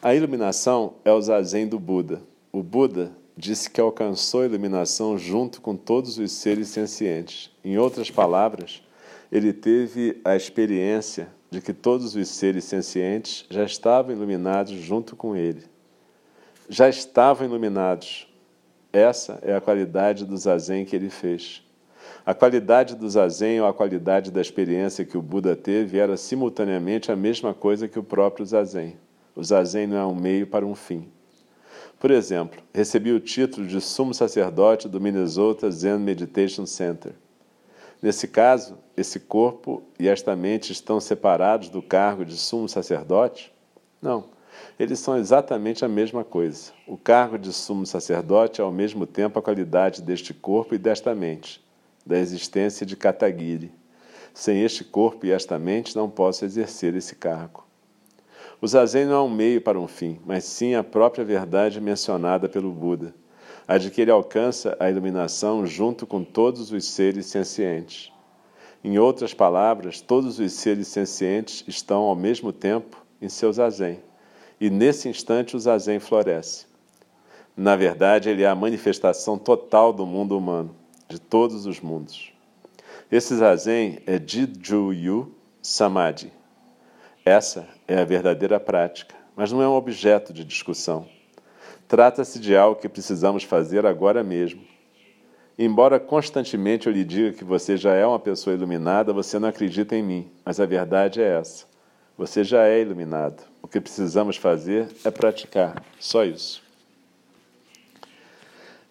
A 0.01 0.15
iluminação 0.15 0.95
é 1.05 1.11
o 1.13 1.21
zazen 1.21 1.67
do 1.67 1.79
Buda. 1.79 2.23
O 2.51 2.63
Buda 2.63 3.11
disse 3.37 3.69
que 3.69 3.79
alcançou 3.79 4.41
a 4.41 4.45
iluminação 4.45 5.17
junto 5.19 5.61
com 5.61 5.75
todos 5.75 6.17
os 6.17 6.31
seres 6.31 6.69
sencientes. 6.69 7.52
Em 7.63 7.77
outras 7.77 8.11
palavras, 8.11 8.83
ele 9.31 9.53
teve 9.53 10.19
a 10.23 10.35
experiência 10.35 11.29
de 11.49 11.61
que 11.61 11.73
todos 11.73 12.15
os 12.15 12.27
seres 12.29 12.65
sencientes 12.65 13.45
já 13.49 13.63
estavam 13.63 14.11
iluminados 14.11 14.73
junto 14.73 15.15
com 15.15 15.35
ele. 15.35 15.63
Já 16.67 16.89
estavam 16.89 17.45
iluminados, 17.45 18.27
essa 18.91 19.39
é 19.41 19.55
a 19.55 19.61
qualidade 19.61 20.25
do 20.25 20.35
zazen 20.35 20.85
que 20.85 20.95
ele 20.95 21.09
fez. 21.09 21.63
A 22.25 22.33
qualidade 22.33 22.95
do 22.95 23.09
zazen 23.09 23.61
ou 23.61 23.67
a 23.67 23.73
qualidade 23.73 24.31
da 24.31 24.41
experiência 24.41 25.05
que 25.05 25.17
o 25.17 25.21
Buda 25.21 25.55
teve 25.55 25.97
era 25.97 26.15
simultaneamente 26.15 27.11
a 27.11 27.15
mesma 27.15 27.53
coisa 27.53 27.87
que 27.87 27.99
o 27.99 28.03
próprio 28.03 28.45
zazen. 28.45 28.97
O 29.35 29.43
zazen 29.43 29.87
não 29.87 29.97
é 29.97 30.05
um 30.05 30.15
meio 30.15 30.47
para 30.47 30.65
um 30.65 30.75
fim. 30.75 31.07
Por 31.99 32.11
exemplo, 32.11 32.61
recebi 32.73 33.11
o 33.11 33.19
título 33.19 33.65
de 33.65 33.79
sumo 33.79 34.13
sacerdote 34.13 34.87
do 34.87 34.99
Minnesota 34.99 35.71
Zen 35.71 35.99
Meditation 35.99 36.65
Center. 36.65 37.13
Nesse 38.03 38.27
caso, 38.27 38.77
esse 38.97 39.17
corpo 39.17 39.81
e 39.97 40.09
esta 40.09 40.35
mente 40.35 40.73
estão 40.73 40.99
separados 40.99 41.69
do 41.69 41.81
cargo 41.81 42.25
de 42.25 42.35
sumo 42.35 42.67
sacerdote? 42.67 43.49
Não. 44.01 44.25
Eles 44.77 44.99
são 44.99 45.17
exatamente 45.17 45.85
a 45.85 45.87
mesma 45.87 46.21
coisa. 46.21 46.73
O 46.85 46.97
cargo 46.97 47.37
de 47.37 47.53
sumo 47.53 47.85
sacerdote 47.85 48.59
é 48.59 48.63
ao 48.63 48.73
mesmo 48.73 49.07
tempo 49.07 49.39
a 49.39 49.41
qualidade 49.41 50.01
deste 50.01 50.33
corpo 50.33 50.75
e 50.75 50.77
desta 50.77 51.15
mente, 51.15 51.63
da 52.05 52.17
existência 52.19 52.85
de 52.85 52.97
Katagiri. 52.97 53.71
Sem 54.33 54.61
este 54.63 54.83
corpo 54.83 55.25
e 55.25 55.31
esta 55.31 55.57
mente 55.57 55.95
não 55.95 56.09
posso 56.09 56.43
exercer 56.43 56.93
esse 56.95 57.15
cargo. 57.15 57.65
O 58.59 58.67
zazen 58.67 59.05
não 59.05 59.15
é 59.15 59.21
um 59.21 59.29
meio 59.33 59.61
para 59.61 59.79
um 59.79 59.87
fim, 59.87 60.19
mas 60.25 60.43
sim 60.43 60.75
a 60.75 60.83
própria 60.83 61.23
verdade 61.23 61.79
mencionada 61.79 62.49
pelo 62.49 62.73
Buda, 62.73 63.15
a 63.67 63.77
de 63.77 63.89
que 63.89 64.01
ele 64.01 64.11
alcança 64.11 64.75
a 64.79 64.89
iluminação 64.89 65.65
junto 65.65 66.05
com 66.05 66.23
todos 66.23 66.71
os 66.71 66.85
seres 66.85 67.27
sencientes. 67.27 68.11
Em 68.83 68.97
outras 68.97 69.33
palavras, 69.33 70.01
todos 70.01 70.39
os 70.39 70.51
seres 70.53 70.87
sencientes 70.89 71.63
estão 71.67 72.03
ao 72.03 72.15
mesmo 72.15 72.51
tempo 72.51 73.05
em 73.21 73.29
seu 73.29 73.51
zazen 73.53 73.99
e 74.59 74.69
nesse 74.69 75.07
instante 75.07 75.55
o 75.55 75.59
zazen 75.59 75.99
floresce. 75.99 76.65
Na 77.55 77.75
verdade, 77.75 78.29
ele 78.29 78.43
é 78.43 78.47
a 78.47 78.55
manifestação 78.55 79.37
total 79.37 79.93
do 79.93 80.05
mundo 80.05 80.37
humano, 80.37 80.75
de 81.07 81.19
todos 81.19 81.65
os 81.65 81.79
mundos. 81.79 82.33
Esse 83.11 83.35
zazen 83.35 83.99
é 84.07 84.19
Jijuyu 84.19 85.33
Samadhi. 85.61 86.31
Essa 87.23 87.67
é 87.87 87.99
a 87.99 88.03
verdadeira 88.03 88.59
prática, 88.59 89.15
mas 89.35 89.51
não 89.51 89.61
é 89.61 89.67
um 89.67 89.75
objeto 89.75 90.33
de 90.33 90.43
discussão. 90.43 91.07
Trata-se 91.87 92.39
de 92.39 92.55
algo 92.55 92.79
que 92.79 92.89
precisamos 92.89 93.43
fazer 93.43 93.85
agora 93.85 94.23
mesmo. 94.23 94.61
Embora 95.57 95.99
constantemente 95.99 96.87
eu 96.87 96.93
lhe 96.93 97.03
diga 97.03 97.33
que 97.33 97.43
você 97.43 97.77
já 97.77 97.93
é 97.93 98.05
uma 98.05 98.19
pessoa 98.19 98.55
iluminada, 98.55 99.13
você 99.13 99.37
não 99.37 99.49
acredita 99.49 99.95
em 99.95 100.01
mim, 100.01 100.31
mas 100.43 100.59
a 100.59 100.65
verdade 100.65 101.21
é 101.21 101.39
essa. 101.39 101.65
Você 102.17 102.43
já 102.43 102.65
é 102.65 102.81
iluminado. 102.81 103.43
O 103.61 103.67
que 103.67 103.79
precisamos 103.79 104.37
fazer 104.37 104.87
é 105.03 105.11
praticar. 105.11 105.83
Só 105.99 106.25
isso. 106.25 106.63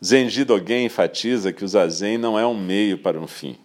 Zenji 0.04 0.44
Dogen 0.44 0.84
enfatiza 0.84 1.52
que 1.52 1.64
o 1.64 1.68
zazen 1.68 2.18
não 2.18 2.36
é 2.36 2.44
um 2.44 2.58
meio 2.58 2.98
para 2.98 3.20
um 3.20 3.28
fim, 3.28 3.56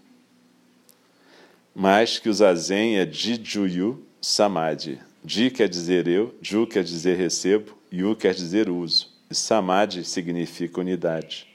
mas 1.73 2.19
que 2.19 2.29
o 2.29 2.33
zazen 2.33 2.99
é 2.99 3.11
Jijuyu 3.11 4.03
Samadhi. 4.21 4.99
Ji 5.25 5.49
quer 5.49 5.67
dizer 5.67 6.07
eu, 6.07 6.35
Ju 6.39 6.67
quer 6.67 6.83
dizer 6.83 7.17
recebo, 7.17 7.75
Yu 7.91 8.15
quer 8.15 8.35
dizer 8.35 8.69
uso, 8.69 9.16
Samadhi 9.35 10.03
significa 10.03 10.79
unidade. 10.79 11.47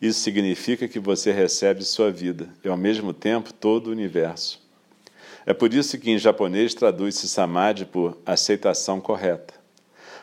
Isso 0.00 0.20
significa 0.20 0.86
que 0.86 0.98
você 0.98 1.32
recebe 1.32 1.84
sua 1.84 2.10
vida 2.10 2.48
e, 2.62 2.68
ao 2.68 2.76
mesmo 2.76 3.12
tempo, 3.12 3.52
todo 3.52 3.88
o 3.88 3.90
universo. 3.90 4.60
É 5.44 5.54
por 5.54 5.72
isso 5.72 5.98
que 5.98 6.10
em 6.10 6.18
japonês 6.18 6.74
traduz-se 6.74 7.28
samadhi 7.28 7.84
por 7.86 8.18
aceitação 8.26 9.00
correta. 9.00 9.54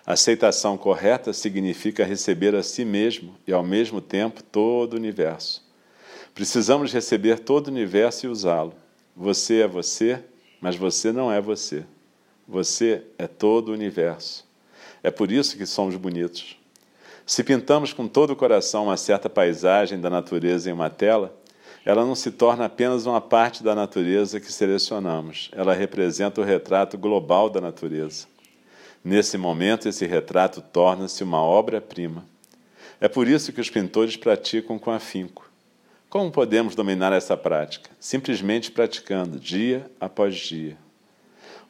Aceitação 0.06 0.78
correta 0.78 1.34
significa 1.34 2.06
receber 2.06 2.54
a 2.54 2.62
si 2.62 2.86
mesmo 2.86 3.36
e, 3.48 3.52
ao 3.52 3.64
mesmo 3.64 4.00
tempo, 4.00 4.44
todo 4.44 4.94
o 4.94 4.98
universo. 4.98 5.66
Precisamos 6.34 6.94
receber 6.94 7.40
todo 7.40 7.68
o 7.68 7.72
universo 7.72 8.28
e 8.28 8.30
usá-lo. 8.30 8.76
Você 9.16 9.62
é 9.62 9.68
você, 9.68 10.24
mas 10.62 10.76
você 10.76 11.12
não 11.12 11.32
é 11.32 11.42
você. 11.42 11.84
Você 12.48 13.04
é 13.18 13.26
todo 13.26 13.70
o 13.70 13.74
universo. 13.74 14.48
É 15.02 15.10
por 15.10 15.32
isso 15.32 15.58
que 15.58 15.66
somos 15.66 15.96
bonitos. 15.96 16.56
Se 17.26 17.44
pintamos 17.44 17.92
com 17.92 18.08
todo 18.08 18.32
o 18.32 18.36
coração 18.36 18.84
uma 18.84 18.98
certa 18.98 19.28
paisagem 19.28 20.00
da 20.00 20.10
natureza 20.12 20.70
em 20.70 20.74
uma 20.74 20.92
tela, 20.92 21.36
ela 21.84 22.06
não 22.06 22.14
se 22.14 22.32
torna 22.32 22.66
apenas 22.66 23.08
uma 23.08 23.20
parte 23.20 23.64
da 23.64 23.74
natureza 23.74 24.40
que 24.40 24.52
selecionamos, 24.52 25.50
ela 25.52 25.74
representa 25.74 26.40
o 26.40 26.44
retrato 26.44 26.98
global 26.98 27.50
da 27.50 27.60
natureza. 27.60 28.28
Nesse 29.04 29.38
momento, 29.38 29.88
esse 29.88 30.06
retrato 30.06 30.62
torna-se 30.62 31.24
uma 31.24 31.42
obra-prima. 31.42 32.26
É 33.00 33.08
por 33.08 33.28
isso 33.28 33.52
que 33.52 33.62
os 33.62 33.70
pintores 33.70 34.16
praticam 34.16 34.78
com 34.80 34.92
afinco. 34.92 35.50
Como 36.10 36.32
podemos 36.32 36.76
dominar 36.76 37.12
essa 37.12 37.36
prática? 37.36 37.90
Simplesmente 38.00 38.72
praticando, 38.72 39.40
dia 39.40 39.90
após 40.00 40.36
dia. 40.36 40.78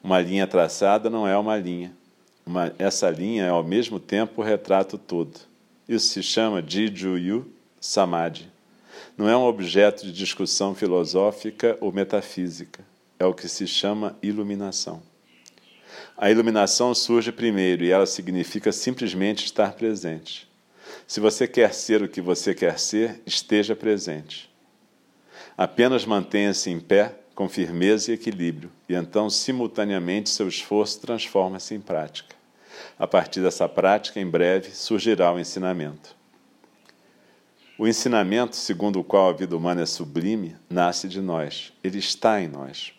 Uma 0.02 0.20
linha 0.20 0.46
traçada 0.46 1.10
não 1.10 1.26
é 1.26 1.36
uma 1.36 1.56
linha. 1.56 1.92
Essa 2.78 3.10
linha 3.10 3.44
é 3.44 3.48
ao 3.48 3.64
mesmo 3.64 3.98
tempo 3.98 4.40
o 4.40 4.44
retrato 4.44 4.96
todo. 4.96 5.40
Isso 5.88 6.08
se 6.08 6.22
chama 6.22 6.62
Jijuyu 6.66 7.50
Samadhi 7.80 8.56
não 9.16 9.28
é 9.28 9.36
um 9.36 9.44
objeto 9.44 10.04
de 10.04 10.12
discussão 10.12 10.74
filosófica 10.74 11.76
ou 11.80 11.90
metafísica, 11.90 12.84
é 13.18 13.24
o 13.24 13.32
que 13.32 13.48
se 13.48 13.66
chama 13.66 14.16
iluminação. 14.22 15.02
A 16.16 16.30
iluminação 16.30 16.94
surge 16.94 17.32
primeiro 17.32 17.82
e 17.82 17.90
ela 17.90 18.04
significa 18.04 18.72
simplesmente 18.72 19.46
estar 19.46 19.72
presente. 19.72 20.46
Se 21.06 21.18
você 21.18 21.48
quer 21.48 21.72
ser 21.72 22.02
o 22.02 22.08
que 22.08 22.20
você 22.20 22.54
quer 22.54 22.78
ser, 22.78 23.20
esteja 23.24 23.74
presente. 23.74 24.50
Apenas 25.56 26.04
mantenha-se 26.04 26.68
em 26.68 26.78
pé, 26.78 27.14
com 27.34 27.48
firmeza 27.48 28.10
e 28.10 28.14
equilíbrio, 28.14 28.70
e 28.88 28.94
então, 28.94 29.28
simultaneamente, 29.30 30.28
seu 30.28 30.48
esforço 30.48 31.00
transforma-se 31.00 31.74
em 31.74 31.80
prática. 31.80 32.35
A 32.98 33.06
partir 33.06 33.40
dessa 33.40 33.68
prática, 33.68 34.20
em 34.20 34.28
breve, 34.28 34.70
surgirá 34.70 35.32
o 35.32 35.38
ensinamento. 35.38 36.16
O 37.78 37.86
ensinamento 37.86 38.56
segundo 38.56 39.00
o 39.00 39.04
qual 39.04 39.28
a 39.28 39.32
vida 39.32 39.56
humana 39.56 39.82
é 39.82 39.86
sublime 39.86 40.56
nasce 40.68 41.06
de 41.08 41.20
nós, 41.20 41.72
ele 41.84 41.98
está 41.98 42.40
em 42.40 42.48
nós. 42.48 42.92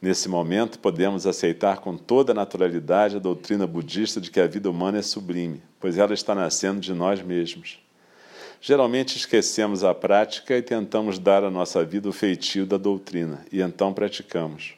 Nesse 0.00 0.28
momento, 0.28 0.78
podemos 0.78 1.26
aceitar 1.26 1.78
com 1.78 1.96
toda 1.96 2.34
naturalidade 2.34 3.16
a 3.16 3.18
doutrina 3.18 3.66
budista 3.66 4.20
de 4.20 4.30
que 4.30 4.38
a 4.38 4.46
vida 4.46 4.70
humana 4.70 4.98
é 4.98 5.02
sublime, 5.02 5.62
pois 5.80 5.98
ela 5.98 6.14
está 6.14 6.34
nascendo 6.34 6.80
de 6.80 6.92
nós 6.92 7.20
mesmos. 7.22 7.80
Geralmente 8.60 9.16
esquecemos 9.16 9.82
a 9.82 9.94
prática 9.94 10.56
e 10.56 10.62
tentamos 10.62 11.18
dar 11.18 11.42
à 11.42 11.50
nossa 11.50 11.84
vida 11.84 12.08
o 12.08 12.12
feitio 12.12 12.66
da 12.66 12.76
doutrina, 12.76 13.44
e 13.50 13.60
então 13.60 13.92
praticamos. 13.92 14.74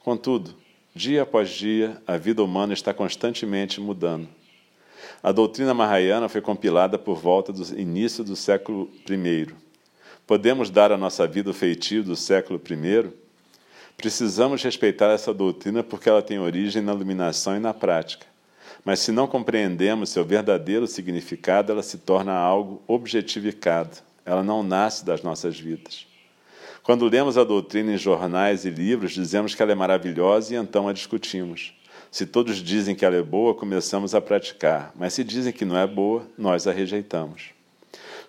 Contudo, 0.00 0.54
dia 0.96 1.22
após 1.24 1.50
dia, 1.50 2.00
a 2.06 2.16
vida 2.16 2.42
humana 2.42 2.72
está 2.72 2.94
constantemente 2.94 3.78
mudando. 3.78 4.26
A 5.22 5.30
doutrina 5.30 5.74
Mahayana 5.74 6.26
foi 6.26 6.40
compilada 6.40 6.98
por 6.98 7.18
volta 7.18 7.52
do 7.52 7.78
início 7.78 8.24
do 8.24 8.34
século 8.34 8.90
I. 9.08 9.46
Podemos 10.26 10.70
dar 10.70 10.90
à 10.90 10.96
nossa 10.96 11.26
vida 11.26 11.50
o 11.50 11.54
feitio 11.54 12.02
do 12.02 12.16
século 12.16 12.58
I? 12.58 13.12
Precisamos 13.94 14.62
respeitar 14.62 15.10
essa 15.10 15.34
doutrina 15.34 15.82
porque 15.82 16.08
ela 16.08 16.22
tem 16.22 16.38
origem 16.38 16.80
na 16.80 16.94
iluminação 16.94 17.54
e 17.54 17.60
na 17.60 17.74
prática. 17.74 18.26
Mas 18.82 19.00
se 19.00 19.12
não 19.12 19.26
compreendemos 19.26 20.08
seu 20.08 20.24
verdadeiro 20.24 20.86
significado, 20.86 21.72
ela 21.72 21.82
se 21.82 21.98
torna 21.98 22.32
algo 22.32 22.82
objetificado. 22.86 23.98
Ela 24.24 24.42
não 24.42 24.62
nasce 24.62 25.04
das 25.04 25.22
nossas 25.22 25.60
vidas. 25.60 26.05
Quando 26.86 27.08
lemos 27.08 27.36
a 27.36 27.42
doutrina 27.42 27.94
em 27.94 27.98
jornais 27.98 28.64
e 28.64 28.70
livros, 28.70 29.10
dizemos 29.10 29.56
que 29.56 29.60
ela 29.60 29.72
é 29.72 29.74
maravilhosa 29.74 30.54
e 30.54 30.56
então 30.56 30.86
a 30.86 30.92
discutimos. 30.92 31.74
Se 32.12 32.24
todos 32.24 32.62
dizem 32.62 32.94
que 32.94 33.04
ela 33.04 33.16
é 33.16 33.22
boa, 33.24 33.56
começamos 33.56 34.14
a 34.14 34.20
praticar, 34.20 34.92
mas 34.94 35.12
se 35.12 35.24
dizem 35.24 35.52
que 35.52 35.64
não 35.64 35.76
é 35.76 35.84
boa, 35.84 36.22
nós 36.38 36.64
a 36.68 36.70
rejeitamos. 36.70 37.50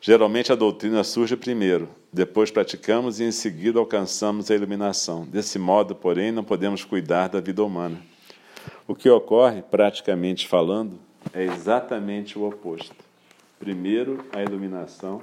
Geralmente 0.02 0.52
a 0.52 0.56
doutrina 0.56 1.04
surge 1.04 1.38
primeiro, 1.38 1.88
depois 2.12 2.50
praticamos 2.50 3.20
e 3.20 3.26
em 3.26 3.32
seguida 3.32 3.78
alcançamos 3.78 4.50
a 4.50 4.56
iluminação. 4.56 5.24
Desse 5.24 5.60
modo, 5.60 5.94
porém, 5.94 6.32
não 6.32 6.44
podemos 6.44 6.84
cuidar 6.84 7.28
da 7.28 7.40
vida 7.40 7.64
humana. 7.64 8.02
O 8.88 8.96
que 8.96 9.08
ocorre, 9.08 9.62
praticamente 9.62 10.48
falando, 10.48 10.98
é 11.32 11.44
exatamente 11.44 12.40
o 12.40 12.48
oposto. 12.48 12.96
Primeiro 13.60 14.26
a 14.34 14.42
iluminação, 14.42 15.22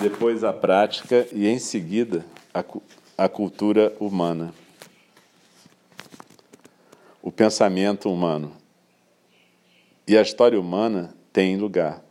depois 0.00 0.44
a 0.44 0.52
prática 0.52 1.26
e 1.32 1.46
em 1.46 1.58
seguida 1.58 2.24
a, 2.54 2.64
a 3.16 3.28
cultura 3.28 3.92
humana 3.98 4.52
o 7.28 7.30
pensamento 7.30 8.10
humano. 8.10 8.52
E 10.06 10.16
a 10.16 10.22
história 10.22 10.58
humana 10.58 11.14
tem 11.30 11.58
lugar. 11.58 12.02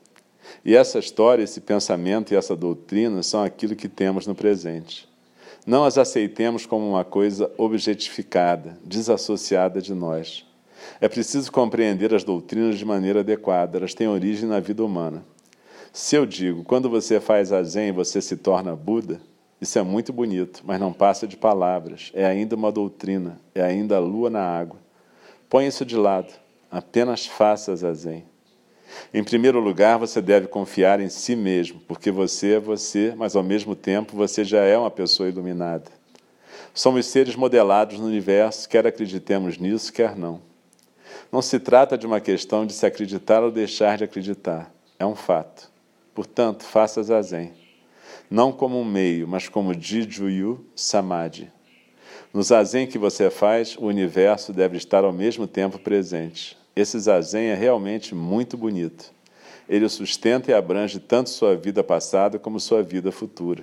E 0.64 0.76
essa 0.76 1.00
história, 1.00 1.42
esse 1.42 1.60
pensamento 1.60 2.32
e 2.32 2.38
essa 2.38 2.56
doutrina 2.56 3.24
são 3.24 3.42
aquilo 3.42 3.76
que 3.76 3.90
temos 3.90 4.28
no 4.28 4.36
presente. 4.36 5.10
Não 5.66 5.84
as 5.84 5.98
aceitemos 5.98 6.68
como 6.68 6.88
uma 6.88 7.04
coisa 7.04 7.52
objetificada, 7.58 8.78
desassociada 8.86 9.82
de 9.82 9.96
nós. 9.96 10.46
É 11.02 11.10
preciso 11.10 11.52
compreender 11.52 12.14
as 12.14 12.24
doutrinas 12.24 12.78
de 12.78 12.86
maneira 12.86 13.22
adequada, 13.22 13.80
elas 13.80 13.96
têm 13.96 14.08
origem 14.08 14.48
na 14.48 14.60
vida 14.60 14.86
humana. 14.86 15.26
Se 16.00 16.16
eu 16.16 16.28
digo, 16.28 16.64
quando 16.64 16.92
você 16.92 17.20
faz 17.20 17.52
a 17.52 17.64
Zen 17.64 17.92
você 17.92 18.22
se 18.22 18.38
torna 18.38 18.76
Buda, 18.76 19.20
isso 19.60 19.80
é 19.80 19.82
muito 19.82 20.14
bonito, 20.14 20.62
mas 20.64 20.80
não 20.80 20.94
passa 20.94 21.28
de 21.28 21.36
palavras, 21.36 22.12
é 22.14 22.24
ainda 22.24 22.56
uma 22.56 22.72
doutrina, 22.72 23.40
é 23.56 23.64
ainda 23.64 23.98
a 23.98 24.00
lua 24.00 24.30
na 24.30 24.44
água. 24.44 24.80
Põe 25.50 25.66
isso 25.66 25.84
de 25.84 25.98
lado, 25.98 26.32
apenas 26.70 27.26
faça 27.26 27.76
zazen. 27.76 28.24
Em 29.12 29.24
primeiro 29.24 29.60
lugar, 29.60 29.98
você 29.98 30.22
deve 30.22 30.46
confiar 30.46 31.00
em 31.00 31.10
si 31.10 31.36
mesmo, 31.36 31.80
porque 31.88 32.12
você 32.12 32.54
é 32.54 32.60
você, 32.60 33.16
mas 33.18 33.36
ao 33.36 33.42
mesmo 33.42 33.76
tempo 33.76 34.16
você 34.16 34.44
já 34.44 34.64
é 34.64 34.78
uma 34.78 34.92
pessoa 34.92 35.28
iluminada. 35.28 35.90
Somos 36.76 37.08
seres 37.08 37.36
modelados 37.36 38.00
no 38.00 38.06
universo, 38.06 38.70
quer 38.70 38.86
acreditemos 38.86 39.58
nisso, 39.58 39.92
quer 39.92 40.16
não. 40.16 40.42
Não 41.32 41.42
se 41.42 41.60
trata 41.60 41.98
de 41.98 42.06
uma 42.06 42.20
questão 42.20 42.68
de 42.68 42.74
se 42.74 42.86
acreditar 42.86 43.42
ou 43.42 43.50
deixar 43.50 43.98
de 43.98 44.04
acreditar, 44.04 44.72
é 45.00 45.06
um 45.08 45.16
fato. 45.16 45.76
Portanto, 46.18 46.64
faça 46.64 47.04
zazen. 47.04 47.52
Não 48.28 48.52
como 48.52 48.82
um 48.82 48.84
meio, 48.84 49.28
mas 49.28 49.48
como 49.48 49.72
Jijuyu 49.72 50.66
Samadhi. 50.76 51.52
No 52.34 52.42
zazen 52.42 52.88
que 52.88 52.98
você 52.98 53.30
faz, 53.30 53.78
o 53.78 53.86
universo 53.86 54.52
deve 54.52 54.78
estar 54.78 55.04
ao 55.04 55.14
mesmo 55.14 55.46
tempo 55.46 55.78
presente. 55.78 56.58
Esse 56.76 57.00
zazen 57.00 57.50
é 57.50 57.54
realmente 57.54 58.16
muito 58.16 58.58
bonito. 58.58 59.14
Ele 59.70 59.88
sustenta 59.88 60.50
e 60.50 60.56
abrange 60.56 61.00
tanto 61.00 61.30
sua 61.30 61.56
vida 61.56 61.84
passada 61.84 62.40
como 62.40 62.60
sua 62.60 62.82
vida 62.82 63.12
futura. 63.12 63.62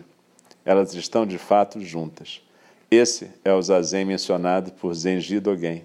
Elas 0.64 0.94
estão 0.94 1.26
de 1.26 1.38
fato 1.38 1.80
juntas. 1.80 2.40
Esse 2.88 3.32
é 3.44 3.52
o 3.52 3.60
zazen 3.60 4.04
mencionado 4.04 4.70
por 4.70 4.94
Zenji 4.94 5.40
Dogen. 5.40 5.82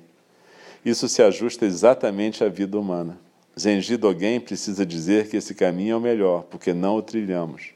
Isso 0.85 1.09
se 1.09 1.23
ajusta 1.23 1.65
exatamente 1.65 2.43
à 2.43 2.47
vida 2.47 2.77
humana. 2.77 3.17
Zenji 3.59 3.97
Dogen 3.97 4.39
precisa 4.39 4.85
dizer 4.85 5.27
que 5.27 5.35
esse 5.35 5.53
caminho 5.53 5.93
é 5.93 5.97
o 5.97 6.01
melhor, 6.01 6.43
porque 6.43 6.73
não 6.73 6.95
o 6.95 7.01
trilhamos. 7.01 7.71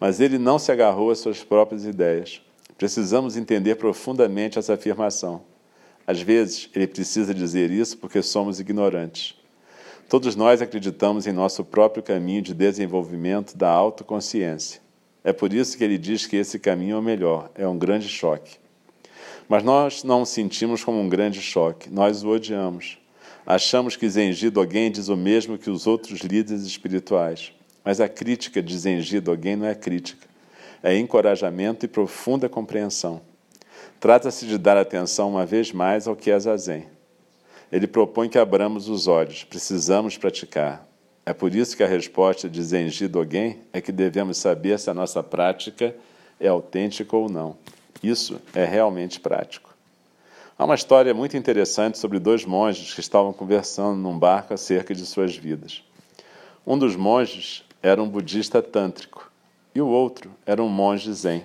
Mas 0.00 0.18
ele 0.18 0.38
não 0.38 0.58
se 0.58 0.72
agarrou 0.72 1.10
às 1.10 1.18
suas 1.18 1.44
próprias 1.44 1.84
ideias. 1.84 2.42
Precisamos 2.76 3.36
entender 3.36 3.76
profundamente 3.76 4.58
essa 4.58 4.74
afirmação. 4.74 5.42
Às 6.06 6.20
vezes, 6.20 6.68
ele 6.74 6.86
precisa 6.86 7.32
dizer 7.32 7.70
isso 7.70 7.96
porque 7.98 8.22
somos 8.22 8.58
ignorantes. 8.58 9.36
Todos 10.08 10.34
nós 10.34 10.60
acreditamos 10.60 11.26
em 11.28 11.32
nosso 11.32 11.64
próprio 11.64 12.02
caminho 12.02 12.42
de 12.42 12.52
desenvolvimento 12.52 13.56
da 13.56 13.70
autoconsciência. 13.70 14.80
É 15.22 15.32
por 15.32 15.52
isso 15.52 15.78
que 15.78 15.84
ele 15.84 15.98
diz 15.98 16.26
que 16.26 16.36
esse 16.36 16.58
caminho 16.58 16.96
é 16.96 16.98
o 16.98 17.02
melhor, 17.02 17.50
é 17.54 17.68
um 17.68 17.78
grande 17.78 18.08
choque. 18.08 18.58
Mas 19.48 19.62
nós 19.62 20.02
não 20.02 20.22
o 20.22 20.26
sentimos 20.26 20.82
como 20.82 20.98
um 20.98 21.08
grande 21.08 21.40
choque, 21.40 21.88
nós 21.88 22.24
o 22.24 22.28
odiamos. 22.28 22.99
Achamos 23.46 23.96
que 23.96 24.08
Zenji 24.08 24.50
Dogen 24.50 24.90
diz 24.90 25.08
o 25.08 25.16
mesmo 25.16 25.58
que 25.58 25.70
os 25.70 25.86
outros 25.86 26.20
líderes 26.20 26.62
espirituais. 26.62 27.52
Mas 27.84 28.00
a 28.00 28.08
crítica 28.08 28.62
de 28.62 28.76
Zenji 28.76 29.20
Dogen 29.20 29.56
não 29.56 29.66
é 29.66 29.74
crítica 29.74 30.30
é 30.82 30.96
encorajamento 30.96 31.84
e 31.84 31.88
profunda 31.88 32.48
compreensão. 32.48 33.20
Trata-se 33.98 34.46
de 34.46 34.56
dar 34.56 34.76
atenção 34.76 35.30
uma 35.30 35.44
vez 35.44 35.72
mais 35.72 36.06
ao 36.06 36.16
que 36.16 36.30
é 36.30 36.38
zazen. 36.38 36.86
Ele 37.70 37.86
propõe 37.86 38.28
que 38.28 38.38
abramos 38.38 38.88
os 38.88 39.06
olhos, 39.06 39.44
precisamos 39.44 40.16
praticar. 40.16 40.86
É 41.24 41.32
por 41.32 41.54
isso 41.54 41.76
que 41.76 41.82
a 41.82 41.86
resposta 41.86 42.48
de 42.48 42.62
Zenji 42.62 43.06
Dogen 43.06 43.58
é 43.72 43.80
que 43.80 43.92
devemos 43.92 44.38
saber 44.38 44.78
se 44.78 44.90
a 44.90 44.94
nossa 44.94 45.22
prática 45.22 45.94
é 46.40 46.48
autêntica 46.48 47.16
ou 47.16 47.28
não. 47.28 47.56
Isso 48.02 48.40
é 48.54 48.64
realmente 48.64 49.20
prático. 49.20 49.69
Há 50.60 50.64
uma 50.66 50.74
história 50.74 51.14
muito 51.14 51.38
interessante 51.38 51.96
sobre 51.96 52.18
dois 52.18 52.44
monges 52.44 52.92
que 52.92 53.00
estavam 53.00 53.32
conversando 53.32 53.96
num 53.96 54.18
barco 54.18 54.52
acerca 54.52 54.94
de 54.94 55.06
suas 55.06 55.34
vidas. 55.34 55.82
Um 56.66 56.76
dos 56.76 56.94
monges 56.96 57.64
era 57.82 58.02
um 58.02 58.06
budista 58.06 58.60
tântrico 58.60 59.32
e 59.74 59.80
o 59.80 59.86
outro 59.86 60.30
era 60.44 60.62
um 60.62 60.68
monge 60.68 61.10
zen. 61.14 61.42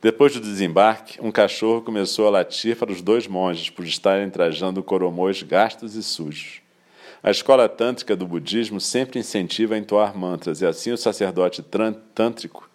Depois 0.00 0.32
do 0.32 0.40
desembarque, 0.40 1.20
um 1.20 1.30
cachorro 1.30 1.82
começou 1.82 2.26
a 2.26 2.30
latir 2.30 2.74
para 2.74 2.90
os 2.90 3.02
dois 3.02 3.26
monges 3.26 3.68
por 3.68 3.84
estarem 3.84 4.30
trajando 4.30 4.82
coromões 4.82 5.42
gastos 5.42 5.96
e 5.96 6.02
sujos. 6.02 6.62
A 7.22 7.30
escola 7.30 7.68
tântrica 7.68 8.16
do 8.16 8.26
budismo 8.26 8.80
sempre 8.80 9.20
incentiva 9.20 9.74
a 9.74 9.78
entoar 9.78 10.16
mantras, 10.16 10.62
e 10.62 10.66
assim 10.66 10.90
o 10.90 10.96
sacerdote 10.96 11.62
tântrico 12.14 12.66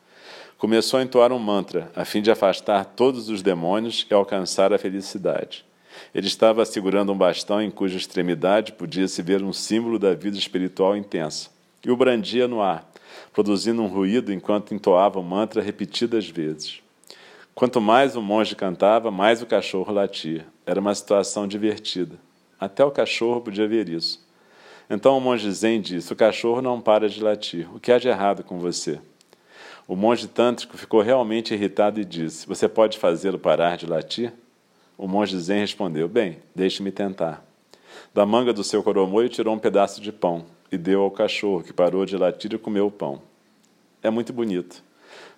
começou 0.60 1.00
a 1.00 1.04
entoar 1.04 1.32
um 1.32 1.39
mantra, 1.39 1.89
a 1.95 2.04
fim 2.04 2.22
de 2.22 2.30
afastar 2.30 2.84
todos 2.84 3.30
os 3.30 3.41
demônios 3.41 4.06
e 4.12 4.13
alcançar 4.13 4.74
a 4.74 4.78
felicidade. 4.78 5.65
Ele 6.13 6.28
estava 6.28 6.65
segurando 6.65 7.13
um 7.13 7.17
bastão 7.17 7.62
em 7.62 7.72
cuja 7.72 7.98
extremidade 7.98 8.74
podia-se 8.74 9.22
ver 9.22 9.41
um 9.41 9.54
símbolo 9.54 9.98
da 9.98 10.13
vida 10.13 10.38
espiritual 10.38 10.98
intensa, 10.98 11.50
e 11.84 11.89
o 11.89 11.95
brandia 11.95 12.45
no 12.45 12.62
ar, 12.62 12.91
produzindo 13.32 13.82
um 13.82 13.88
ruído 13.88 14.34
enquanto 14.34 14.74
entoava 14.74 15.17
o 15.17 15.24
mantra 15.24 15.62
repetidas 15.62 16.28
vezes. 16.28 16.82
Quanto 17.56 17.80
mais 17.80 18.17
o 18.17 18.22
monge 18.22 18.54
cantava, 18.54 19.10
mais 19.10 19.41
o 19.41 19.45
cachorro 19.45 19.93
latia. 19.93 20.45
Era 20.65 20.82
uma 20.82 20.93
situação 20.93 21.48
divertida. 21.48 22.17
Até 22.60 22.84
o 22.84 22.91
cachorro 22.91 23.39
podia 23.39 23.67
ver 23.67 23.88
isso. 23.88 24.28
Então 24.89 25.17
o 25.17 25.22
monge 25.22 25.50
Zen 25.52 25.80
disse: 25.80 26.12
O 26.12 26.15
cachorro 26.15 26.62
não 26.62 26.82
para 26.82 27.08
de 27.08 27.22
latir. 27.24 27.74
O 27.74 27.80
que 27.80 27.91
há 27.91 28.00
de 28.00 28.08
errado 28.08 28.43
com 28.43 28.60
você? 28.60 29.00
O 29.89 29.95
monge 29.95 30.28
tântrico 30.28 30.78
ficou 30.78 31.02
realmente 31.02 31.52
irritado 31.52 31.99
e 31.99 32.06
disse: 32.06 32.45
Você 32.45 32.69
pode 32.69 32.99
fazê-lo 32.99 33.39
parar 33.39 33.75
de 33.75 33.88
latir? 33.88 34.32
O 34.95 35.08
monge 35.08 35.36
Zen 35.39 35.62
respondeu: 35.62 36.08
Bem, 36.08 36.38
deixe-me 36.54 36.91
tentar. 36.91 37.43
Da 38.13 38.23
manga 38.23 38.54
do 38.54 38.63
seu 38.63 38.84
coromoio 38.84 39.28
tirou 39.30 39.56
um 39.56 39.58
pedaço 39.58 39.99
de 39.99 40.12
pão 40.12 40.45
e 40.71 40.78
deu 40.78 41.02
ao 41.02 41.10
cachorro, 41.10 41.63
que 41.63 41.73
parou 41.73 42.06
de 42.06 42.15
latir 42.15 42.54
e 42.54 42.60
comeu 42.60 42.86
o 42.86 42.91
pão. 42.91 43.19
É 44.04 44.12
muito 44.12 44.32
bonito. 44.32 44.84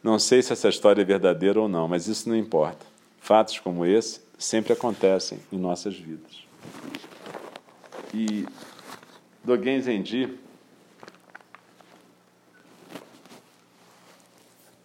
Não 0.03 0.19
sei 0.19 0.41
se 0.41 0.51
essa 0.51 0.67
história 0.67 1.01
é 1.01 1.05
verdadeira 1.05 1.61
ou 1.61 1.69
não, 1.69 1.87
mas 1.87 2.09
isso 2.09 2.27
não 2.27 2.35
importa. 2.35 2.85
Fatos 3.21 3.57
como 3.57 3.85
esse 3.85 4.19
sempre 4.37 4.73
acontecem 4.73 5.39
em 5.49 5.57
nossas 5.57 5.95
vidas. 5.95 6.43
E 8.13 8.45
Dogen 9.45 9.79
Zenji 9.79 10.37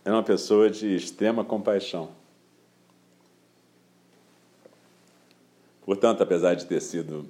era 0.07 0.15
uma 0.15 0.23
pessoa 0.23 0.71
de 0.71 0.95
extrema 0.95 1.45
compaixão. 1.45 2.13
Portanto, 5.85 6.23
apesar 6.23 6.55
de 6.55 6.65
ter 6.65 6.81
sido 6.81 7.27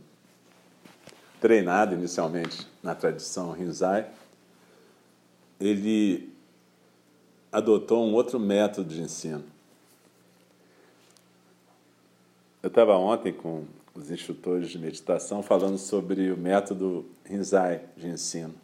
treinado 1.40 1.94
inicialmente 1.94 2.66
na 2.82 2.94
tradição 2.94 3.50
Rinzai, 3.52 4.06
ele 5.58 6.30
adotou 7.50 8.04
um 8.06 8.12
outro 8.12 8.38
método 8.38 8.92
de 8.92 9.00
ensino. 9.00 9.44
Eu 12.62 12.68
estava 12.68 12.94
ontem 12.98 13.32
com 13.32 13.64
os 13.94 14.10
instrutores 14.10 14.68
de 14.68 14.78
meditação 14.78 15.42
falando 15.42 15.78
sobre 15.78 16.30
o 16.30 16.36
método 16.36 17.06
Rinzai 17.24 17.80
de 17.96 18.06
ensino. 18.06 18.54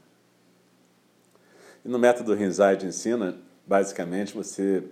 E 1.83 1.89
no 1.89 1.99
método 1.99 2.35
Rinzai 2.35 2.77
de 2.77 2.85
ensino, 2.85 3.51
basicamente 3.67 4.35
você 4.35 4.85